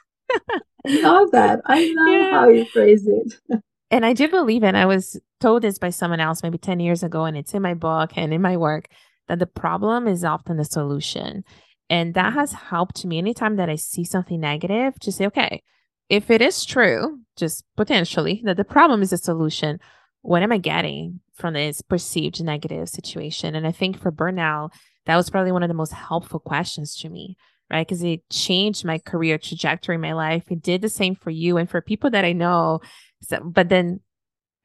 [0.87, 1.61] I love that.
[1.67, 2.31] I love yeah.
[2.31, 3.63] how you phrase it.
[3.91, 4.75] and I do believe it.
[4.75, 7.75] I was told this by someone else maybe 10 years ago, and it's in my
[7.75, 8.89] book and in my work
[9.33, 11.43] that the problem is often the solution.
[11.89, 15.63] And that has helped me anytime that I see something negative to say, okay,
[16.11, 19.81] if it is true, just potentially, that the problem is a solution,
[20.21, 23.55] what am I getting from this perceived negative situation?
[23.55, 24.73] And I think for burnout,
[25.07, 27.39] that was probably one of the most helpful questions to me,
[27.71, 27.87] right?
[27.87, 30.45] Because it changed my career trajectory in my life.
[30.51, 32.81] It did the same for you and for people that I know.
[33.23, 34.01] So, but then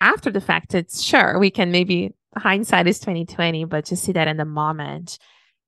[0.01, 4.27] after the fact, it's sure we can maybe hindsight is 2020, but to see that
[4.27, 5.17] in the moment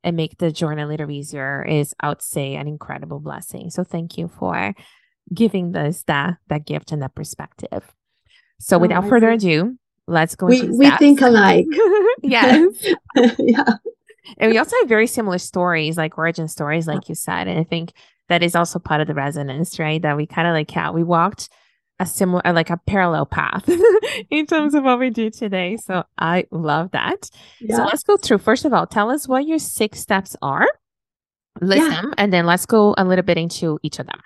[0.03, 3.69] and make the journey a little easier is, I would say, an incredible blessing.
[3.69, 4.73] So thank you for
[5.33, 7.93] giving us that that gift and that perspective.
[8.59, 9.77] So oh, without further ado,
[10.07, 10.47] let's go.
[10.47, 11.65] We we think alike.
[12.21, 12.85] yes.
[13.39, 13.75] yeah.
[14.37, 17.47] And we also have very similar stories, like origin stories, like you said.
[17.47, 17.93] And I think
[18.27, 20.01] that is also part of the resonance, right?
[20.01, 21.49] That we kind of like, yeah, we walked
[21.99, 23.69] a similar uh, like a parallel path
[24.29, 25.77] in terms of what we do today.
[25.77, 27.29] So i love that.
[27.59, 27.77] Yeah.
[27.77, 28.39] so let's go through.
[28.39, 30.67] First of all tell us what your six steps are.
[31.61, 32.01] List yeah.
[32.01, 34.19] them and then let's go a little bit into each of them.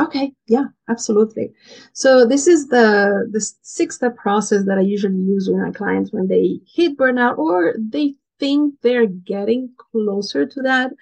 [0.00, 0.32] Okay.
[0.46, 1.52] Yeah absolutely.
[1.92, 6.12] So this is the the six step process that i usually use with my clients
[6.12, 10.92] when they hit burnout or they think they're getting closer to that.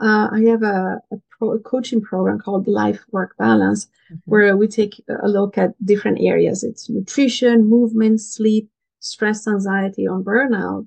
[0.00, 4.16] Uh, i have a, a pro- coaching program called Life Work Balance, mm-hmm.
[4.24, 6.64] where we take a look at different areas.
[6.64, 10.86] It's nutrition, movement, sleep, stress, anxiety, on burnout,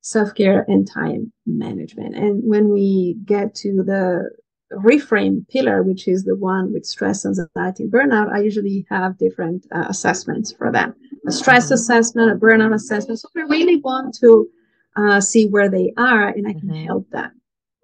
[0.00, 2.14] self care, and time management.
[2.14, 4.30] And when we get to the
[4.72, 9.66] reframe pillar, which is the one with stress, anxiety, and burnout, I usually have different
[9.72, 10.94] uh, assessments for them
[11.26, 13.18] a stress assessment, a burnout assessment.
[13.18, 14.48] So we really want to
[14.96, 16.84] uh, see where they are, and I can mm-hmm.
[16.84, 17.32] help them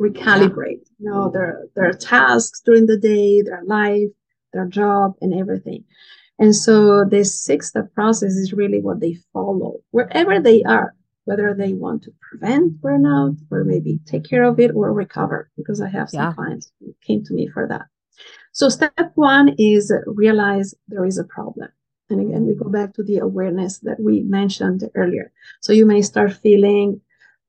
[0.03, 0.83] recalibrate.
[0.99, 4.11] You know their their tasks during the day their life
[4.53, 5.85] their job and everything.
[6.39, 10.95] And so this six step process is really what they follow wherever they are
[11.25, 15.81] whether they want to prevent burnout or maybe take care of it or recover because
[15.81, 16.33] i have some yeah.
[16.33, 17.83] clients who came to me for that.
[18.53, 21.69] So step one is realize there is a problem.
[22.11, 25.33] And again we go back to the awareness that we mentioned earlier.
[25.61, 27.01] So you may start feeling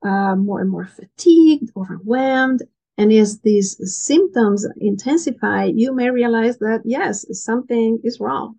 [0.03, 2.63] uh, more and more fatigued, overwhelmed.
[2.97, 8.55] And as these symptoms intensify, you may realize that yes, something is wrong.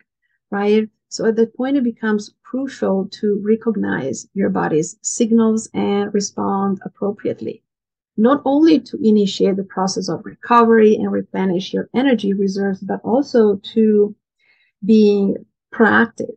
[0.51, 0.89] right?
[1.09, 7.63] So at that point, it becomes crucial to recognize your body's signals and respond appropriately.
[8.17, 13.57] Not only to initiate the process of recovery and replenish your energy reserves, but also
[13.75, 14.15] to
[14.85, 15.37] being
[15.73, 16.37] proactive,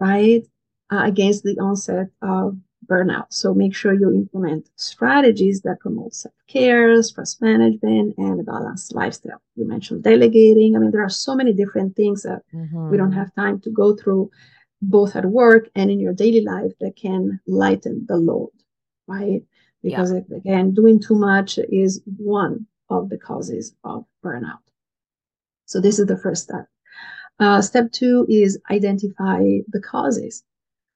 [0.00, 0.42] right?
[0.90, 2.56] Uh, against the onset of
[2.86, 3.26] burnout.
[3.30, 9.40] So make sure you implement strategies that promote self-care, stress management, and a balanced lifestyle.
[9.56, 10.74] You mentioned delegating.
[10.74, 12.90] I mean, there are so many different things that mm-hmm.
[12.90, 14.30] we don't have time to go through
[14.80, 18.50] both at work and in your daily life that can lighten the load,
[19.06, 19.42] right?
[19.82, 20.36] Because yeah.
[20.36, 24.58] again, doing too much is one of the causes of burnout.
[25.66, 26.66] So this is the first step.
[27.38, 30.44] Uh, step two is identify the causes.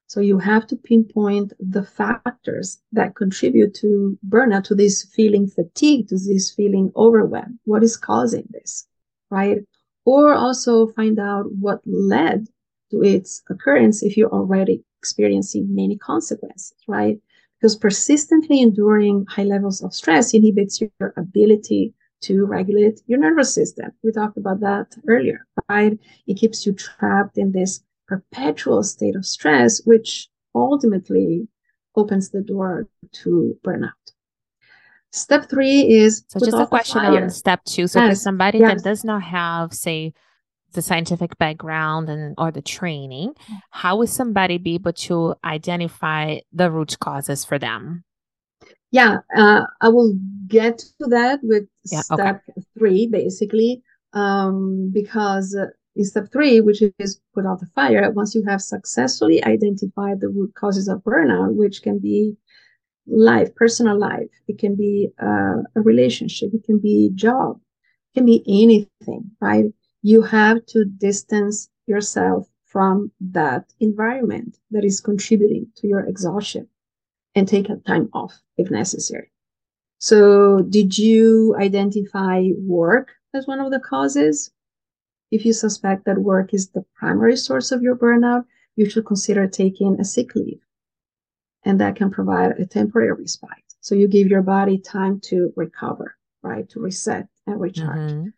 [0.08, 6.08] So you have to pinpoint the factors that contribute to burnout, to this feeling fatigue,
[6.08, 7.58] to this feeling overwhelmed.
[7.64, 8.86] What is causing this,
[9.30, 9.58] right?
[10.04, 12.46] Or also find out what led
[12.92, 17.18] to its occurrence if you're already experiencing many consequences, right?
[17.58, 23.90] Because persistently enduring high levels of stress inhibits your ability to regulate your nervous system.
[24.04, 25.98] We talked about that earlier, right?
[26.26, 31.48] It keeps you trapped in this perpetual state of stress, which ultimately
[31.94, 33.90] opens the door to burnout.
[35.12, 37.86] Step three is so just a question on step two.
[37.86, 38.10] So yes.
[38.10, 38.82] for somebody yes.
[38.82, 40.12] that does not have, say,
[40.72, 43.32] the scientific background and or the training,
[43.70, 48.04] how would somebody be able to identify the root causes for them?
[48.90, 50.14] Yeah, uh, I will
[50.46, 52.62] get to that with yeah, step okay.
[52.78, 53.82] three, basically,
[54.12, 55.56] um, because
[55.96, 60.28] in step three, which is put out the fire, once you have successfully identified the
[60.28, 62.36] root causes of burnout, which can be
[63.06, 67.58] life, personal life, it can be uh, a relationship, it can be job,
[68.12, 69.66] it can be anything, right?
[70.02, 76.68] You have to distance yourself from that environment that is contributing to your exhaustion
[77.34, 79.30] and take a time off if necessary.
[79.98, 84.50] So, did you identify work as one of the causes?
[85.30, 88.44] If you suspect that work is the primary source of your burnout,
[88.76, 90.60] you should consider taking a sick leave.
[91.64, 93.50] And that can provide a temporary respite.
[93.80, 96.68] So you give your body time to recover, right?
[96.70, 98.12] To reset and recharge.
[98.12, 98.28] Mm-hmm.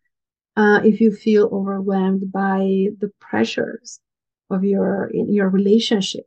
[0.63, 4.01] Uh, if you feel overwhelmed by the pressures
[4.51, 6.27] of your in your relationship,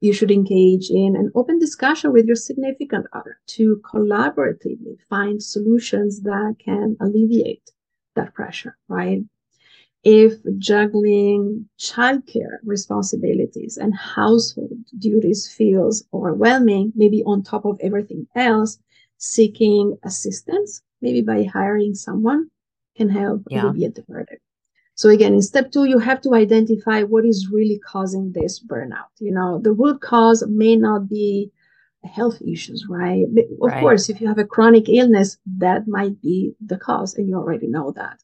[0.00, 6.22] you should engage in an open discussion with your significant other to collaboratively find solutions
[6.22, 7.70] that can alleviate
[8.16, 9.22] that pressure, right?
[10.04, 18.78] If juggling childcare responsibilities and household duties feels overwhelming, maybe on top of everything else,
[19.16, 22.50] seeking assistance, maybe by hiring someone,
[22.96, 23.64] can help yeah.
[23.64, 24.36] alleviate the burden.
[24.94, 29.10] So again, in step two, you have to identify what is really causing this burnout.
[29.18, 31.50] You know, the root cause may not be
[32.04, 33.24] health issues, right?
[33.24, 33.80] Of right.
[33.80, 37.66] course, if you have a chronic illness, that might be the cause, and you already
[37.66, 38.20] know that.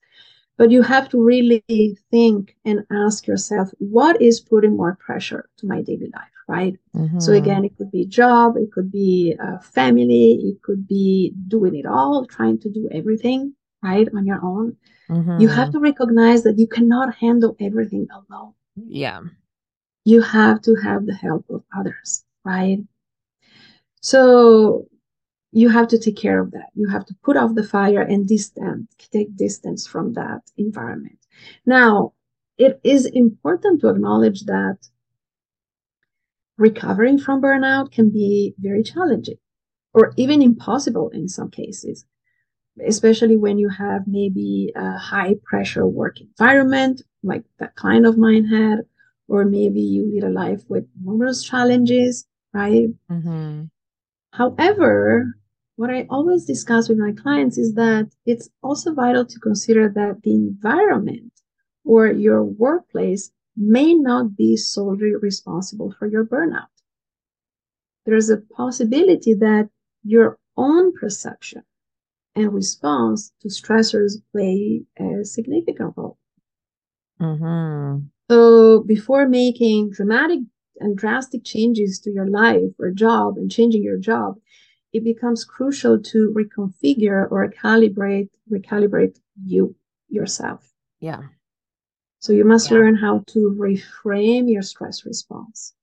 [0.61, 1.65] But you have to really
[2.11, 6.77] think and ask yourself, what is putting more pressure to my daily life, right?
[6.95, 7.19] Mm-hmm.
[7.19, 11.75] So again, it could be job, it could be a family, it could be doing
[11.77, 14.77] it all, trying to do everything, right, on your own.
[15.09, 15.41] Mm-hmm.
[15.41, 18.53] You have to recognize that you cannot handle everything alone.
[18.77, 19.21] Yeah.
[20.05, 22.81] You have to have the help of others, right?
[24.03, 24.89] So
[25.53, 26.69] you have to take care of that.
[26.75, 31.19] You have to put off the fire and distance, take distance from that environment.
[31.67, 32.13] Now,
[32.57, 34.79] it is important to acknowledge that
[36.57, 39.39] recovering from burnout can be very challenging
[39.95, 42.05] or even impossible in some cases,
[42.87, 48.45] especially when you have maybe a high pressure work environment like that client of mine
[48.45, 48.81] had,
[49.27, 52.89] or maybe you lead a life with numerous challenges, right?
[53.11, 53.65] Mm-hmm.
[54.33, 55.35] However,
[55.81, 60.21] what I always discuss with my clients is that it's also vital to consider that
[60.23, 61.33] the environment
[61.87, 66.75] or your workplace may not be solely responsible for your burnout.
[68.05, 69.71] There's a possibility that
[70.05, 71.63] your own perception
[72.35, 76.19] and response to stressors play a significant role.
[77.19, 78.05] Mm-hmm.
[78.31, 80.41] So before making dramatic
[80.79, 84.35] and drastic changes to your life or job and changing your job,
[84.93, 89.75] it becomes crucial to reconfigure or calibrate, recalibrate you
[90.09, 90.73] yourself.
[91.01, 91.23] Yeah.
[92.19, 92.79] So you must yeah.
[92.79, 95.75] learn how to reframe your stress response.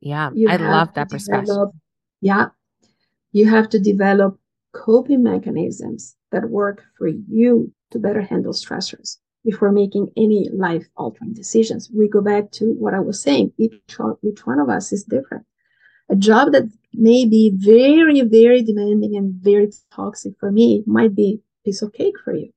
[0.00, 1.46] Yeah, you I love that perspective.
[1.46, 1.70] Develop,
[2.20, 2.48] yeah.
[3.32, 4.38] You have to develop
[4.72, 9.18] coping mechanisms that work for you to better handle stressors.
[9.46, 11.88] before making any life altering decisions.
[11.96, 13.52] We go back to what I was saying.
[13.56, 13.74] Each,
[14.22, 15.46] each one of us is different.
[16.08, 21.40] A job that may be very, very demanding and very toxic for me might be
[21.40, 22.52] a piece of cake for you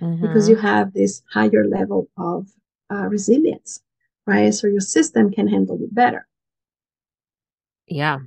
[0.00, 0.20] mm-hmm.
[0.20, 2.48] because you have this higher level of
[2.90, 3.80] uh, resilience,
[4.26, 4.52] right?
[4.52, 6.26] So your system can handle it better.
[7.86, 8.18] Yeah,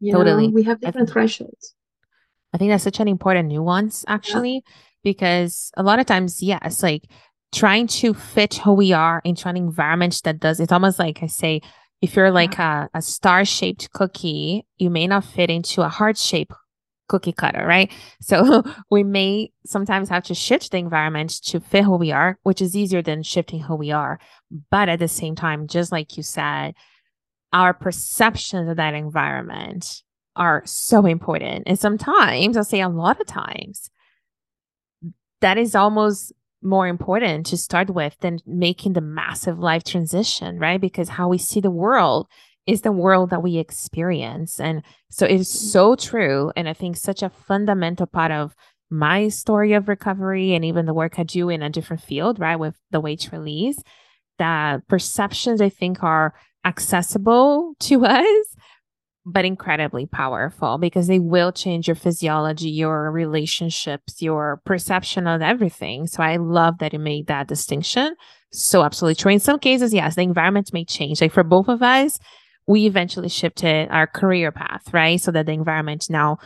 [0.00, 0.48] you totally.
[0.48, 1.74] Know, we have different I thresholds.
[2.52, 4.72] I think that's such an important nuance, actually, yeah.
[5.04, 7.04] because a lot of times, yes, like
[7.52, 11.26] trying to fit who we are into an environment that does it's almost like I
[11.26, 11.60] say,
[12.00, 16.16] if you're like a, a star shaped cookie, you may not fit into a heart
[16.16, 16.52] shaped
[17.08, 17.92] cookie cutter, right?
[18.22, 22.62] So we may sometimes have to shift the environment to fit who we are, which
[22.62, 24.18] is easier than shifting who we are.
[24.70, 26.74] But at the same time, just like you said,
[27.52, 30.02] our perceptions of that environment
[30.36, 31.64] are so important.
[31.66, 33.90] And sometimes, I'll say a lot of times,
[35.40, 36.32] that is almost
[36.62, 40.80] more important to start with than making the massive life transition, right?
[40.80, 42.26] Because how we see the world
[42.66, 44.60] is the world that we experience.
[44.60, 45.68] And so it is mm-hmm.
[45.68, 46.52] so true.
[46.56, 48.54] And I think such a fundamental part of
[48.90, 52.56] my story of recovery and even the work I do in a different field, right?
[52.56, 53.78] With the weight release,
[54.38, 56.34] that perceptions I think are
[56.64, 58.56] accessible to us,
[59.32, 66.06] but incredibly powerful because they will change your physiology, your relationships, your perception of everything.
[66.06, 68.14] So I love that you made that distinction.
[68.52, 69.32] So absolutely true.
[69.32, 71.20] In some cases, yes, the environment may change.
[71.20, 72.18] Like for both of us,
[72.66, 75.20] we eventually shifted our career path, right?
[75.20, 76.38] So that the environment now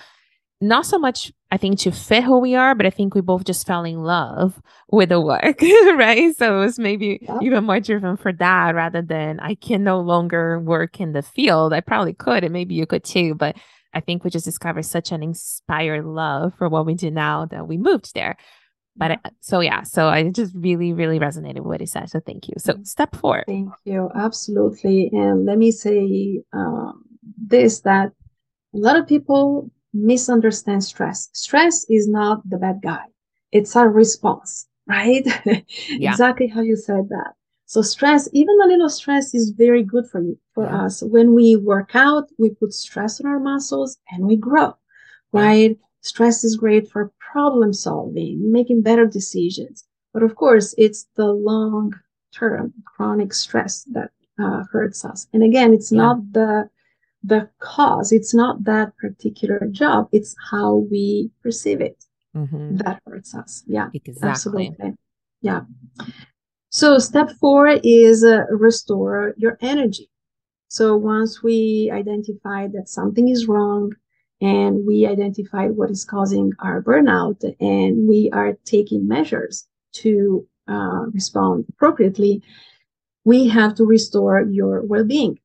[0.60, 3.44] not so much I think to fit who we are, but I think we both
[3.44, 6.34] just fell in love with the work, right?
[6.36, 7.38] So it was maybe yeah.
[7.42, 11.72] even more driven for that rather than I can no longer work in the field.
[11.72, 13.54] I probably could, and maybe you could too, but
[13.92, 17.68] I think we just discovered such an inspired love for what we do now that
[17.68, 18.36] we moved there.
[18.96, 22.10] But I, so yeah, so I just really, really resonated with what he said.
[22.10, 22.54] So thank you.
[22.58, 23.44] So step four.
[23.46, 24.10] Thank you.
[24.14, 25.08] Absolutely.
[25.12, 27.04] And let me say um,
[27.36, 28.10] this that
[28.74, 31.30] a lot of people misunderstand stress.
[31.32, 33.04] Stress is not the bad guy.
[33.52, 35.24] It's our response, right?
[35.88, 36.10] Yeah.
[36.10, 37.32] exactly how you said that.
[37.66, 40.84] So stress, even a little stress is very good for you, for yeah.
[40.84, 41.02] us.
[41.02, 44.74] When we work out, we put stress on our muscles and we grow,
[45.32, 45.70] right?
[45.70, 45.76] Yeah.
[46.02, 49.84] Stress is great for problem solving, making better decisions.
[50.12, 51.94] But of course, it's the long
[52.34, 55.26] term chronic stress that uh, hurts us.
[55.32, 55.98] And again, it's yeah.
[55.98, 56.68] not the
[57.24, 58.12] the cause.
[58.12, 60.08] It's not that particular job.
[60.12, 62.04] It's how we perceive it
[62.36, 62.76] mm-hmm.
[62.76, 63.64] that hurts us.
[63.66, 64.28] Yeah, exactly.
[64.28, 64.92] Absolutely.
[65.40, 65.62] Yeah.
[66.70, 70.10] So step four is uh, restore your energy.
[70.68, 73.92] So once we identify that something is wrong
[74.40, 81.06] and we identify what is causing our burnout and we are taking measures to uh,
[81.12, 82.42] respond appropriately,
[83.24, 85.38] we have to restore your well-being.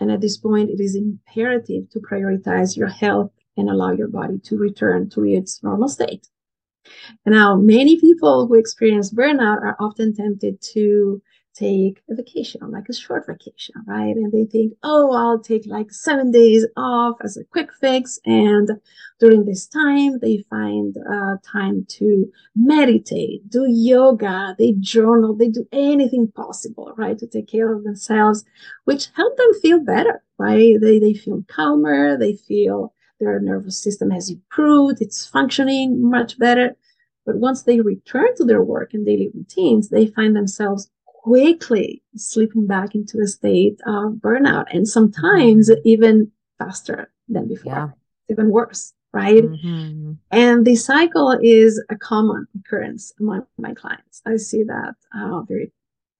[0.00, 4.38] And at this point, it is imperative to prioritize your health and allow your body
[4.44, 6.28] to return to its normal state.
[7.24, 11.22] Now, many people who experience burnout are often tempted to
[11.54, 14.16] take a vacation, like a short vacation, right?
[14.16, 18.18] And they think, oh, I'll take like seven days off as a quick fix.
[18.24, 18.70] And
[19.20, 22.26] during this time, they find uh, time to
[22.56, 27.18] meditate, do yoga, they journal, they do anything possible, right?
[27.18, 28.44] To take care of themselves,
[28.84, 30.76] which help them feel better, right?
[30.80, 36.76] They, they feel calmer, they feel their nervous system has improved, it's functioning much better.
[37.24, 40.90] But once they return to their work and daily routines, they find themselves
[41.24, 45.88] quickly slipping back into a state of burnout and sometimes mm-hmm.
[45.88, 47.88] even faster than before, yeah.
[48.28, 49.42] even worse, right?
[49.42, 50.12] Mm-hmm.
[50.30, 54.20] And the cycle is a common occurrence among my clients.
[54.26, 55.72] I see that uh, very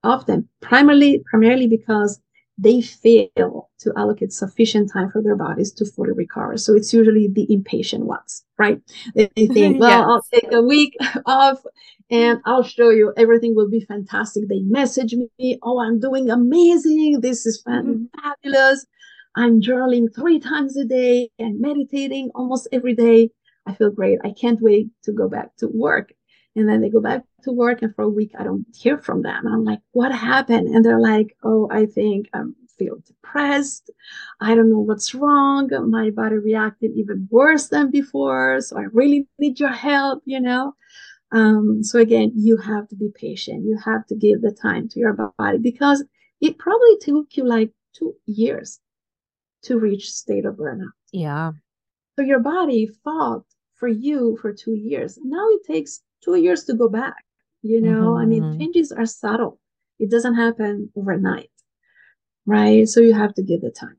[0.03, 2.19] often, primarily, primarily because
[2.57, 6.57] they fail to allocate sufficient time for their bodies to fully recover.
[6.57, 8.81] So it's usually the impatient ones, right?
[9.15, 10.07] They, think, well, yes.
[10.07, 10.97] I'll take a week
[11.27, 11.59] off
[12.11, 14.45] and I'll show you everything will be fantastic.
[14.49, 17.21] They message me, oh, I'm doing amazing.
[17.21, 18.05] This is mm-hmm.
[18.21, 18.87] fabulous.
[19.37, 23.31] I'm journaling three times a day and meditating almost every day.
[23.67, 24.21] I feel great.
[24.23, 26.13] I can't wait to go back to work.
[26.57, 29.23] And then they go back to work, and for a week, I don't hear from
[29.23, 29.47] them.
[29.47, 30.69] I'm like, what happened?
[30.69, 32.43] And they're like, oh, I think I
[32.79, 33.91] feel depressed.
[34.41, 35.69] I don't know what's wrong.
[35.91, 38.61] My body reacted even worse than before.
[38.61, 40.75] So I really need your help, you know?
[41.33, 43.65] Um, so again, you have to be patient.
[43.65, 46.05] You have to give the time to your body because
[46.41, 48.81] it probably took you like two years
[49.63, 50.93] to reach state of burnout.
[51.13, 51.53] Yeah.
[52.17, 53.45] So your body fought
[53.75, 55.19] for you for two years.
[55.25, 57.25] Now it takes two years to go back.
[57.63, 58.23] You know, mm-hmm.
[58.23, 58.59] I mean, mm-hmm.
[58.59, 59.59] changes are subtle.
[59.99, 61.51] It doesn't happen overnight,
[62.47, 62.87] right?
[62.87, 63.97] So you have to give the time.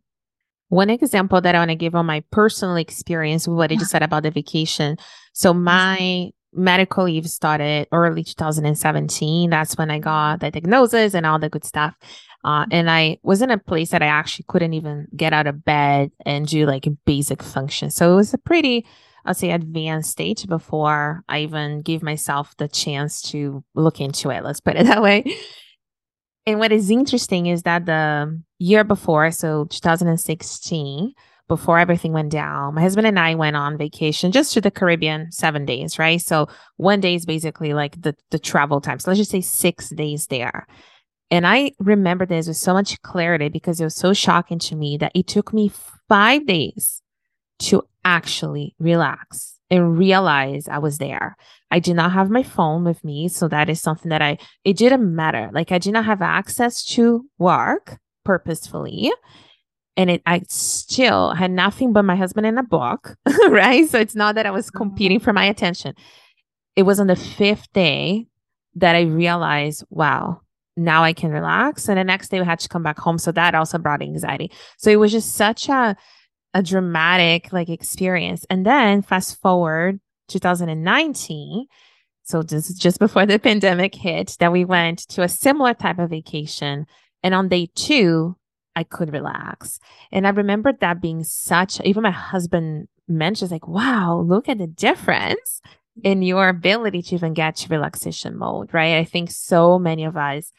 [0.70, 3.92] One example that I want to give on my personal experience with what I just
[3.92, 4.98] said about the vacation.
[5.34, 9.50] So my medical leave started early 2017.
[9.50, 11.96] That's when I got the diagnosis and all the good stuff.
[12.44, 12.70] Uh, mm-hmm.
[12.72, 16.12] and I was in a place that I actually couldn't even get out of bed
[16.26, 17.96] and do like basic functions.
[17.96, 18.86] So it was a pretty,
[19.26, 24.44] I'll say, advanced stage before I even gave myself the chance to look into it.
[24.44, 25.24] Let's put it that way.
[26.46, 31.14] And what is interesting is that the year before, so 2016,
[31.48, 35.32] before everything went down, my husband and I went on vacation just to the Caribbean,
[35.32, 36.22] seven days, right?
[36.22, 36.48] So
[36.78, 39.00] one day is basically like the, the travel time.
[39.00, 40.68] So let's just say six days there.
[41.32, 44.98] And I remember this with so much clarity because it was so shocking to me
[44.98, 45.72] that it took me
[46.08, 47.02] five days
[47.60, 51.36] to actually relax and realize I was there.
[51.72, 53.28] I did not have my phone with me.
[53.28, 55.50] So that is something that I, it didn't matter.
[55.52, 59.12] Like I did not have access to work purposefully
[59.98, 63.16] and it I still had nothing but my husband and a book,
[63.50, 63.88] right?
[63.88, 64.78] So it's not that I was mm-hmm.
[64.78, 65.96] competing for my attention.
[66.76, 68.28] It was on the fifth day
[68.76, 70.42] that I realized, wow,
[70.76, 71.88] now I can relax.
[71.88, 73.18] And the next day we had to come back home.
[73.18, 74.52] So that also brought anxiety.
[74.78, 75.96] So it was just such a
[76.56, 78.46] a dramatic like experience.
[78.50, 80.00] And then fast forward
[80.30, 81.68] 2019.
[82.24, 86.10] So is just before the pandemic hit that we went to a similar type of
[86.10, 86.88] vacation.
[87.22, 88.38] And on day two,
[88.76, 89.80] I could relax.
[90.12, 94.68] And I remember that being such, even my husband mentions, like, wow, look at the
[94.68, 95.62] difference
[96.04, 98.98] in your ability to even get to relaxation mode, right?
[98.98, 100.52] I think so many of us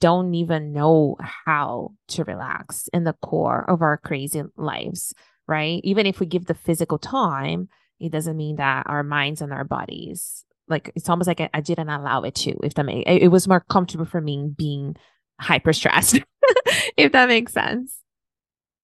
[0.00, 5.14] don't even know how to relax in the core of our crazy lives,
[5.50, 5.80] right?
[5.84, 9.64] Even if we give the physical time, it doesn't mean that our minds and our
[9.64, 13.24] bodies, like, it's almost like I, I didn't allow it to, if that may, it,
[13.24, 14.96] it was more comfortable for me being
[15.38, 16.20] hyper stressed,
[16.96, 17.98] if that makes sense.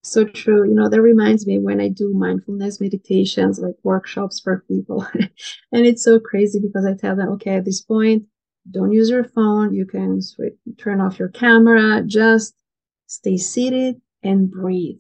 [0.03, 0.69] So true.
[0.69, 5.05] You know, that reminds me when I do mindfulness meditations, like workshops for people.
[5.73, 8.25] and it's so crazy because I tell them, okay, at this point,
[8.71, 9.75] don't use your phone.
[9.75, 10.21] You can
[10.79, 12.55] turn off your camera, just
[13.07, 14.99] stay seated and breathe.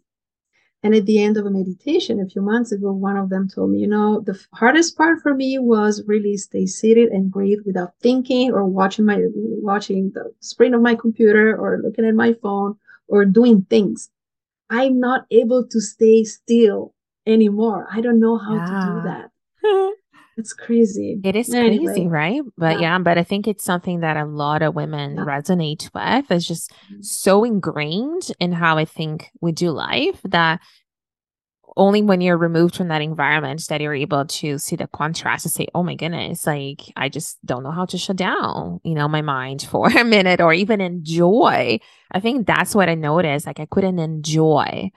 [0.86, 3.70] And at the end of a meditation a few months ago, one of them told
[3.72, 7.94] me, you know, the hardest part for me was really stay seated and breathe without
[8.00, 12.76] thinking or watching my watching the screen of my computer or looking at my phone
[13.08, 14.10] or doing things.
[14.70, 16.94] I'm not able to stay still
[17.26, 17.88] anymore.
[17.92, 18.64] I don't know how yeah.
[18.64, 19.02] to do ah.
[19.02, 19.30] that.
[20.36, 21.20] it's crazy.
[21.24, 21.84] It is anyway.
[21.84, 22.42] crazy, right?
[22.58, 22.96] But yeah.
[22.96, 22.98] yeah.
[22.98, 25.24] but I think it's something that a lot of women yeah.
[25.24, 26.30] resonate with.
[26.30, 27.02] It's just mm-hmm.
[27.02, 30.60] so ingrained in how I think we do life that
[31.76, 35.52] only when you're removed from that environment that you're able to see the contrast and
[35.52, 39.08] say, oh my goodness, like I just don't know how to shut down, you know,
[39.08, 41.78] my mind for a minute or even enjoy.
[42.10, 43.46] I think that's what I noticed.
[43.46, 44.90] Like I couldn't enjoy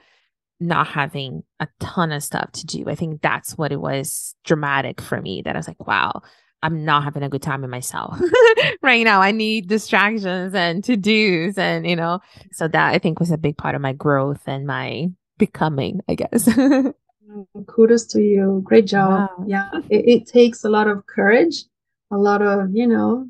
[0.60, 2.84] not having a ton of stuff to do.
[2.88, 6.22] I think that's what it was dramatic for me that I was like, wow,
[6.62, 8.20] I'm not having a good time in myself
[8.82, 9.22] right now.
[9.22, 11.56] I need distractions and to dos.
[11.56, 12.20] And, you know,
[12.52, 15.08] so that I think was a big part of my growth and my
[15.38, 16.48] becoming, I guess.
[17.66, 18.60] Kudos to you.
[18.64, 19.30] Great job.
[19.38, 19.44] Wow.
[19.46, 19.70] Yeah.
[19.88, 21.64] It, it takes a lot of courage,
[22.10, 23.26] a lot of, you know,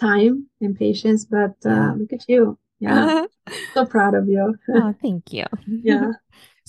[0.00, 2.58] time and patience, but uh, look at you.
[2.78, 3.26] Yeah.
[3.74, 4.54] so proud of you.
[4.74, 5.44] oh, thank you.
[5.66, 6.12] yeah.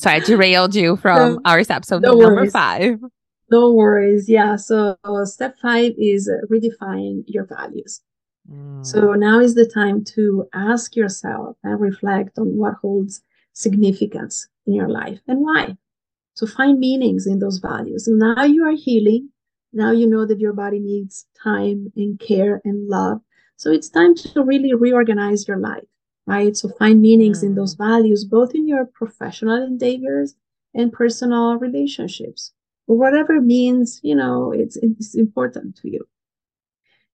[0.02, 2.52] Sorry, I derailed you from no, our episode no number worries.
[2.52, 3.00] five.
[3.52, 4.28] No worries.
[4.28, 4.56] Yeah.
[4.56, 8.02] So step five is redefine your values.
[8.52, 8.84] Mm.
[8.84, 13.22] So now is the time to ask yourself and reflect on what holds
[13.54, 15.78] significance in your life and why.
[16.34, 18.08] So find meanings in those values.
[18.08, 19.30] And now you are healing.
[19.72, 23.22] Now you know that your body needs time and care and love.
[23.56, 25.91] So it's time to really reorganize your life
[26.28, 26.56] right?
[26.56, 27.80] So find meanings in those mm.
[27.80, 30.36] values, both in your professional endeavors
[30.74, 32.54] and personal relationships,
[32.88, 36.08] or whatever means, you know, it's, it's important to you.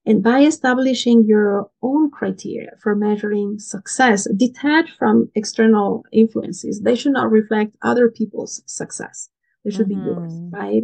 [0.05, 7.11] And by establishing your own criteria for measuring success, detached from external influences, they should
[7.11, 9.29] not reflect other people's success.
[9.65, 9.99] They should mm-hmm.
[9.99, 10.55] be yours, mm-hmm.
[10.55, 10.83] right?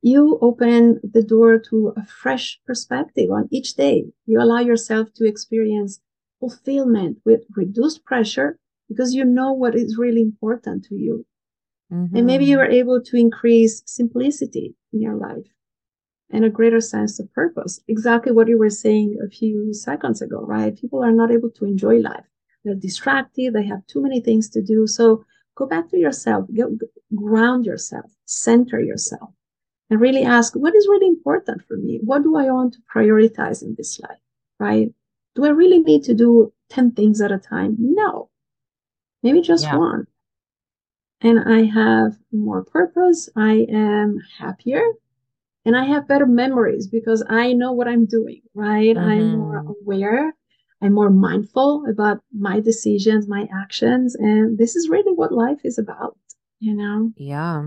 [0.00, 4.06] You open the door to a fresh perspective on each day.
[4.24, 6.00] You allow yourself to experience
[6.44, 11.24] fulfillment with reduced pressure because you know what is really important to you.
[11.92, 12.16] Mm-hmm.
[12.16, 15.46] And maybe you are able to increase simplicity in your life
[16.30, 17.80] and a greater sense of purpose.
[17.88, 20.76] Exactly what you were saying a few seconds ago, right?
[20.78, 22.26] People are not able to enjoy life.
[22.62, 23.54] They're distracted.
[23.54, 24.86] They have too many things to do.
[24.86, 25.24] So
[25.54, 26.76] go back to yourself, go,
[27.14, 29.30] ground yourself, center yourself,
[29.88, 32.00] and really ask, what is really important for me?
[32.02, 34.18] What do I want to prioritize in this life?
[34.58, 34.88] right?
[35.34, 37.76] Do I really need to do 10 things at a time?
[37.78, 38.30] No,
[39.22, 39.76] maybe just yeah.
[39.76, 40.06] one.
[41.20, 43.28] And I have more purpose.
[43.34, 44.82] I am happier
[45.64, 48.94] and I have better memories because I know what I'm doing, right?
[48.94, 49.10] Mm-hmm.
[49.10, 50.34] I'm more aware.
[50.82, 54.14] I'm more mindful about my decisions, my actions.
[54.14, 56.18] And this is really what life is about,
[56.60, 57.12] you know?
[57.16, 57.64] Yeah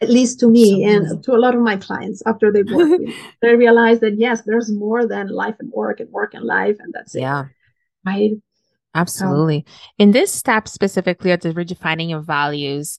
[0.00, 3.00] at least to me and to a lot of my clients after they work
[3.42, 6.92] they realize that yes there's more than life and work and work and life and
[6.92, 7.42] that's yeah.
[7.42, 7.48] it
[8.06, 8.30] right?
[8.92, 9.64] Absolutely.
[9.98, 12.98] In this step specifically of the redefining your values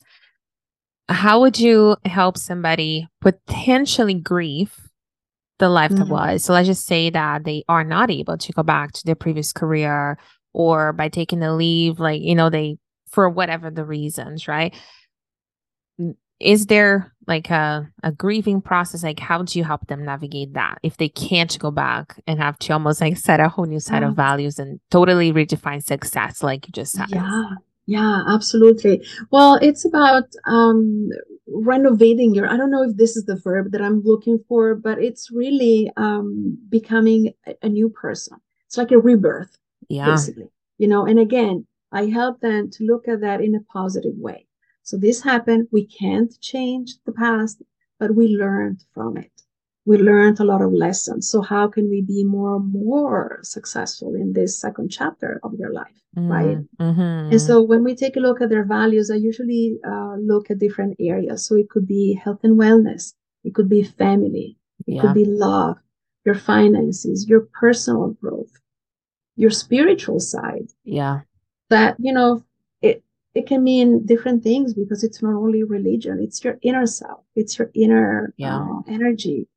[1.09, 4.73] how would you help somebody potentially grieve
[5.59, 6.03] the life mm-hmm.
[6.03, 6.45] that was?
[6.45, 9.51] So let's just say that they are not able to go back to their previous
[9.51, 10.17] career
[10.53, 12.77] or by taking the leave like you know they
[13.09, 14.73] for whatever the reasons right
[16.41, 19.03] is there like a, a grieving process?
[19.03, 22.57] Like how do you help them navigate that if they can't go back and have
[22.59, 26.67] to almost like set a whole new set of values and totally redefine success like
[26.67, 27.09] you just said?
[27.09, 27.49] Yeah.
[27.85, 29.05] Yeah absolutely.
[29.31, 31.09] Well it's about um
[31.53, 34.97] renovating your i don't know if this is the verb that i'm looking for but
[35.03, 38.37] it's really um becoming a, a new person.
[38.67, 39.57] It's like a rebirth
[39.89, 40.05] yeah.
[40.05, 44.15] basically you know and again i help them to look at that in a positive
[44.15, 44.47] way
[44.83, 45.67] so this happened.
[45.71, 47.61] We can't change the past,
[47.99, 49.31] but we learned from it.
[49.85, 51.29] We learned a lot of lessons.
[51.29, 55.73] So how can we be more and more successful in this second chapter of your
[55.73, 56.57] life, mm, right?
[56.79, 57.31] Mm-hmm.
[57.31, 60.59] And so when we take a look at their values, I usually uh, look at
[60.59, 61.45] different areas.
[61.47, 63.13] So it could be health and wellness.
[63.43, 64.57] It could be family.
[64.85, 65.01] It yeah.
[65.01, 65.77] could be love,
[66.25, 68.51] your finances, your personal growth,
[69.35, 70.67] your spiritual side.
[70.83, 71.21] Yeah.
[71.69, 72.43] That, you know,
[73.33, 77.57] it can mean different things because it's not only religion it's your inner self it's
[77.57, 78.59] your inner yeah.
[78.59, 79.47] uh, energy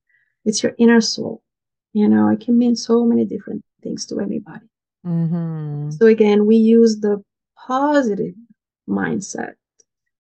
[0.45, 1.43] it's your inner soul
[1.93, 4.67] you know it can mean so many different things to anybody
[5.07, 5.91] mm-hmm.
[5.91, 7.23] so again we use the
[7.57, 8.35] positive
[8.89, 9.55] mindset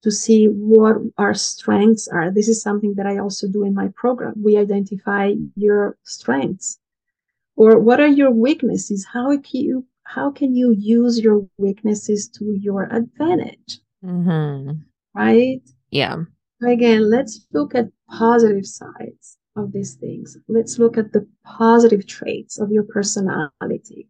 [0.02, 3.88] to see what our strengths are this is something that i also do in my
[3.94, 6.78] program we identify your strengths
[7.56, 12.56] or what are your weaknesses how can you how can you use your weaknesses to
[12.60, 13.80] your advantage?
[14.04, 14.70] Mm-hmm.
[15.14, 15.62] Right?
[15.90, 16.18] Yeah.
[16.62, 20.36] Again, let's look at positive sides of these things.
[20.48, 24.08] Let's look at the positive traits of your personality.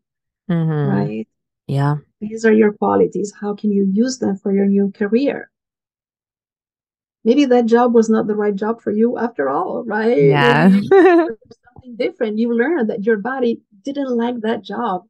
[0.51, 0.97] Mm-hmm.
[0.97, 1.29] Right?
[1.67, 1.97] Yeah.
[2.21, 3.33] These are your qualities.
[3.41, 5.51] How can you use them for your new career?
[7.25, 10.23] Maybe that job was not the right job for you after all, right?
[10.23, 10.69] Yeah.
[11.85, 12.39] something different.
[12.39, 15.05] You learned that your body didn't like that job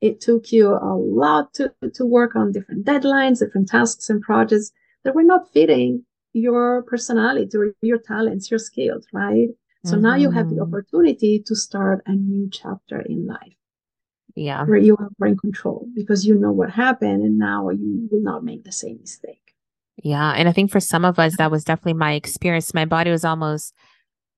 [0.00, 4.72] it took you a lot to, to work on different deadlines, different tasks and projects
[5.04, 9.48] that were not fitting your personality or your talents, your skills, right?
[9.84, 10.02] So mm-hmm.
[10.02, 10.74] now you have the mm-hmm.
[10.74, 13.54] opportunity to start a new chapter in life.
[14.36, 14.64] Yeah.
[14.64, 18.44] Where you are in control because you know what happened and now you will not
[18.44, 19.54] make the same mistake.
[20.02, 20.32] Yeah.
[20.32, 22.72] And I think for some of us, that was definitely my experience.
[22.72, 23.74] My body was almost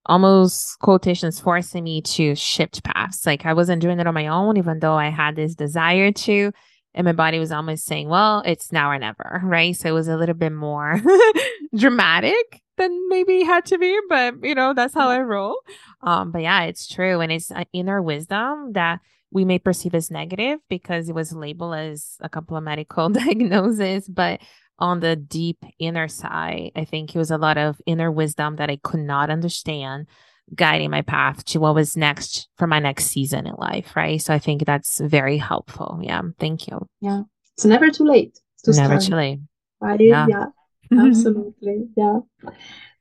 [0.07, 3.25] almost quotations forcing me to shift paths.
[3.27, 6.53] Like I wasn't doing it on my own, even though I had this desire to.
[6.95, 9.41] And my body was almost saying, well, it's now or never.
[9.43, 9.75] Right.
[9.75, 11.01] So it was a little bit more
[11.77, 15.57] dramatic than maybe it had to be, but you know, that's how I roll.
[16.03, 17.21] Um, but yeah, it's true.
[17.21, 19.01] And it's inner wisdom that
[19.31, 24.09] we may perceive as negative because it was labeled as a couple of medical diagnoses,
[24.09, 24.41] but
[24.83, 28.69] on the deep inner side, I think it was a lot of inner wisdom that
[28.69, 30.09] I could not understand
[30.57, 33.95] guiding my path to what was next for my next season in life.
[33.95, 34.21] Right.
[34.21, 36.01] So I think that's very helpful.
[36.03, 36.21] Yeah.
[36.41, 36.85] Thank you.
[37.01, 37.23] Yeah.
[37.55, 38.41] It's never too late.
[38.65, 39.39] To never start, too late.
[39.81, 40.01] Right.
[40.01, 40.27] Yeah.
[40.29, 40.47] yeah
[40.99, 41.87] absolutely.
[41.97, 42.19] Yeah.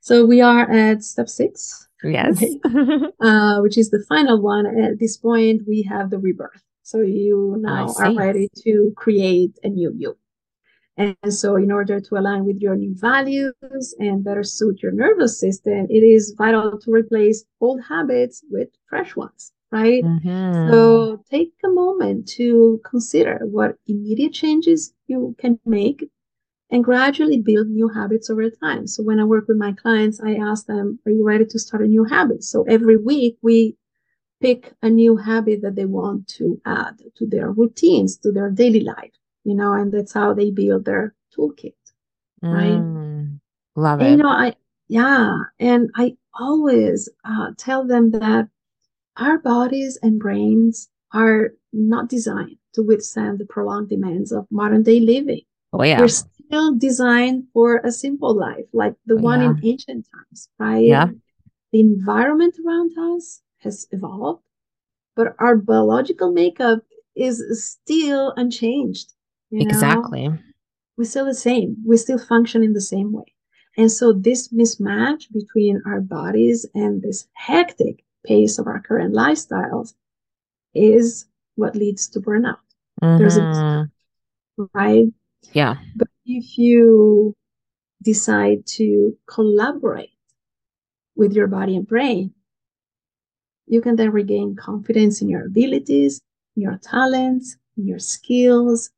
[0.00, 1.88] So we are at step six.
[2.04, 2.44] Yes.
[3.20, 4.66] uh, which is the final one.
[4.66, 6.62] At this point, we have the rebirth.
[6.84, 10.16] So you now are ready to create a new you.
[10.96, 15.40] And so, in order to align with your new values and better suit your nervous
[15.40, 20.04] system, it is vital to replace old habits with fresh ones, right?
[20.04, 20.70] Mm-hmm.
[20.70, 26.10] So, take a moment to consider what immediate changes you can make
[26.68, 28.86] and gradually build new habits over time.
[28.86, 31.82] So, when I work with my clients, I ask them, Are you ready to start
[31.82, 32.44] a new habit?
[32.44, 33.78] So, every week we
[34.42, 38.80] pick a new habit that they want to add to their routines, to their daily
[38.80, 39.12] life
[39.44, 41.74] you know, and that's how they build their toolkit.
[42.42, 42.72] Right.
[42.72, 43.40] Mm,
[43.76, 44.10] love and, it.
[44.10, 44.54] You know, I,
[44.88, 45.36] yeah.
[45.58, 48.48] And I always uh, tell them that
[49.16, 55.00] our bodies and brains are not designed to withstand the prolonged demands of modern day
[55.00, 55.42] living.
[55.72, 56.00] Oh, yeah.
[56.00, 59.50] We're still designed for a simple life, like the oh, one yeah.
[59.50, 60.84] in ancient times, right?
[60.84, 61.08] Yeah.
[61.72, 64.42] The environment around us has evolved
[65.14, 66.80] but our biological makeup
[67.14, 69.12] is still unchanged.
[69.52, 70.28] Exactly.
[70.28, 70.38] Know?
[70.96, 71.76] We're still the same.
[71.86, 73.24] We still function in the same way.
[73.76, 79.94] And so this mismatch between our bodies and this hectic pace of our current lifestyles
[80.74, 82.58] is what leads to burnout.
[83.02, 83.18] Mm-hmm.
[83.18, 84.64] There's a mm-hmm.
[84.74, 85.06] right?
[85.52, 85.76] Yeah.
[85.96, 87.34] But if you
[88.02, 90.10] decide to collaborate
[91.16, 92.32] with your body and brain,
[93.66, 96.20] you can then regain confidence in your abilities,
[96.54, 98.90] your talents, your skills.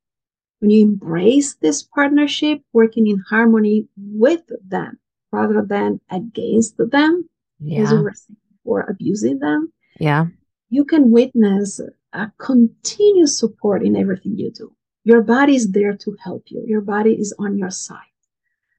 [0.61, 4.98] When you embrace this partnership, working in harmony with them
[5.30, 7.28] rather than against them,
[7.61, 7.82] yeah.
[7.82, 9.72] as we were saying or abusing them.
[10.00, 10.26] Yeah.
[10.70, 11.80] You can witness
[12.12, 14.74] a continuous support in everything you do.
[15.05, 16.64] Your body is there to help you.
[16.66, 17.98] Your body is on your side.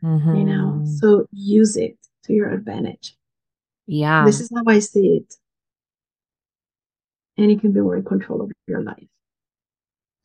[0.03, 0.35] Mm-hmm.
[0.35, 0.95] You know, mm-hmm.
[0.95, 3.15] so use it to your advantage.
[3.85, 4.25] Yeah.
[4.25, 5.35] This is how I see it.
[7.37, 9.07] And you can be more in control of your life.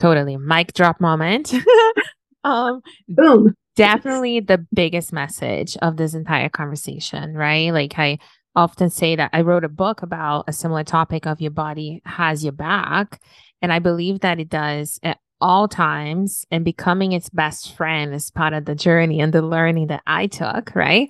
[0.00, 0.36] Totally.
[0.36, 1.54] Mic drop moment.
[2.44, 3.54] um boom.
[3.76, 7.72] Definitely the biggest message of this entire conversation, right?
[7.72, 8.18] Like I
[8.56, 12.42] often say that I wrote a book about a similar topic of your body has
[12.42, 13.20] your back.
[13.62, 18.30] And I believe that it does at all times and becoming its best friend is
[18.30, 21.08] part of the journey and the learning that I took, right?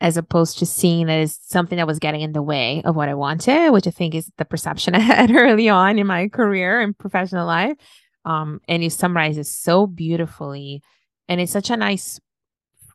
[0.00, 3.08] As opposed to seeing it as something that was getting in the way of what
[3.08, 6.80] I wanted, which I think is the perception I had early on in my career
[6.80, 7.76] and professional life.
[8.24, 10.82] Um, and you summarize it so beautifully.
[11.28, 12.20] And it's such a nice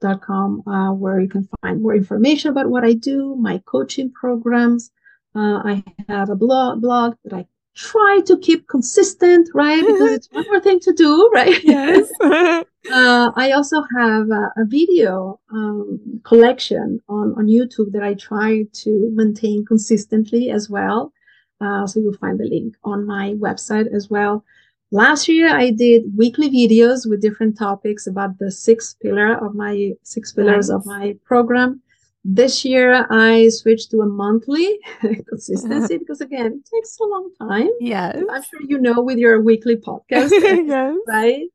[0.00, 4.10] dot com uh, where you can find more information about what i do my coaching
[4.12, 4.90] programs.
[5.36, 9.80] Uh, I have a blog blog that I try to keep consistent, right?
[9.84, 11.62] Because it's one more thing to do, right?
[11.64, 12.10] Yes.
[12.22, 18.64] uh, I also have a, a video um, collection on, on YouTube that I try
[18.72, 21.12] to maintain consistently as well.
[21.60, 24.44] Uh, so you'll find the link on my website as well.
[24.90, 29.92] Last year, I did weekly videos with different topics about the six pillar of my
[30.02, 30.76] six pillars nice.
[30.76, 31.82] of my program.
[32.24, 34.78] This year I switched to a monthly
[35.28, 37.68] consistency because again, it takes a long time.
[37.80, 38.16] Yes.
[38.30, 40.30] I'm sure you know with your weekly podcast.
[40.32, 40.96] yes.
[41.06, 41.48] Right.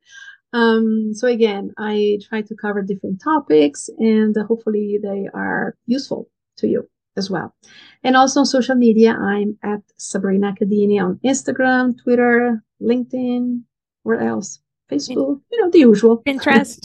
[0.54, 6.68] Um, so again, I try to cover different topics and hopefully they are useful to
[6.68, 7.54] you as well.
[8.04, 13.62] And also on social media, I'm at Sabrina Cadini on Instagram, Twitter, LinkedIn,
[14.04, 14.60] where else?
[14.92, 16.24] Facebook, you know, the usual.
[16.24, 16.80] Pinterest.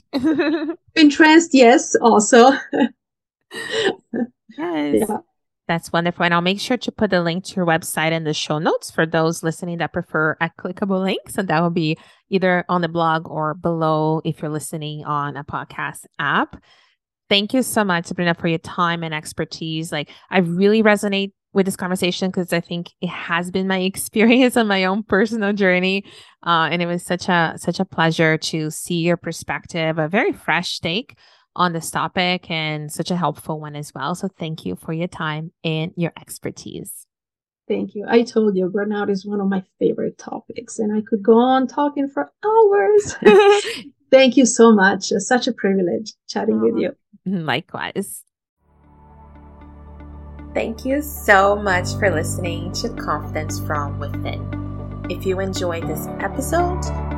[0.94, 2.52] Pinterest, yes, also.
[4.58, 5.06] yes.
[5.08, 5.16] Yeah.
[5.66, 6.24] That's wonderful.
[6.24, 8.90] And I'll make sure to put the link to your website in the show notes
[8.90, 11.30] for those listening that prefer a clickable link.
[11.30, 11.96] So that will be
[12.28, 16.62] either on the blog or below if you're listening on a podcast app.
[17.30, 19.90] Thank you so much, Sabrina, for your time and expertise.
[19.90, 24.58] Like, I really resonate with this conversation because I think it has been my experience
[24.58, 26.04] on my own personal journey.
[26.44, 30.32] Uh, and it was such a such a pleasure to see your perspective, a very
[30.32, 31.16] fresh take
[31.56, 34.14] on this topic and such a helpful one as well.
[34.14, 37.06] So thank you for your time and your expertise.
[37.66, 38.04] Thank you.
[38.06, 41.66] I told you burnout is one of my favorite topics, and I could go on
[41.66, 43.16] talking for hours.
[44.10, 45.10] Thank you so much.
[45.12, 46.90] It's such a privilege chatting with you.
[46.90, 47.38] Uh-huh.
[47.40, 48.22] Likewise.
[50.52, 55.06] Thank you so much for listening to Confidence from Within.
[55.10, 56.84] If you enjoyed this episode,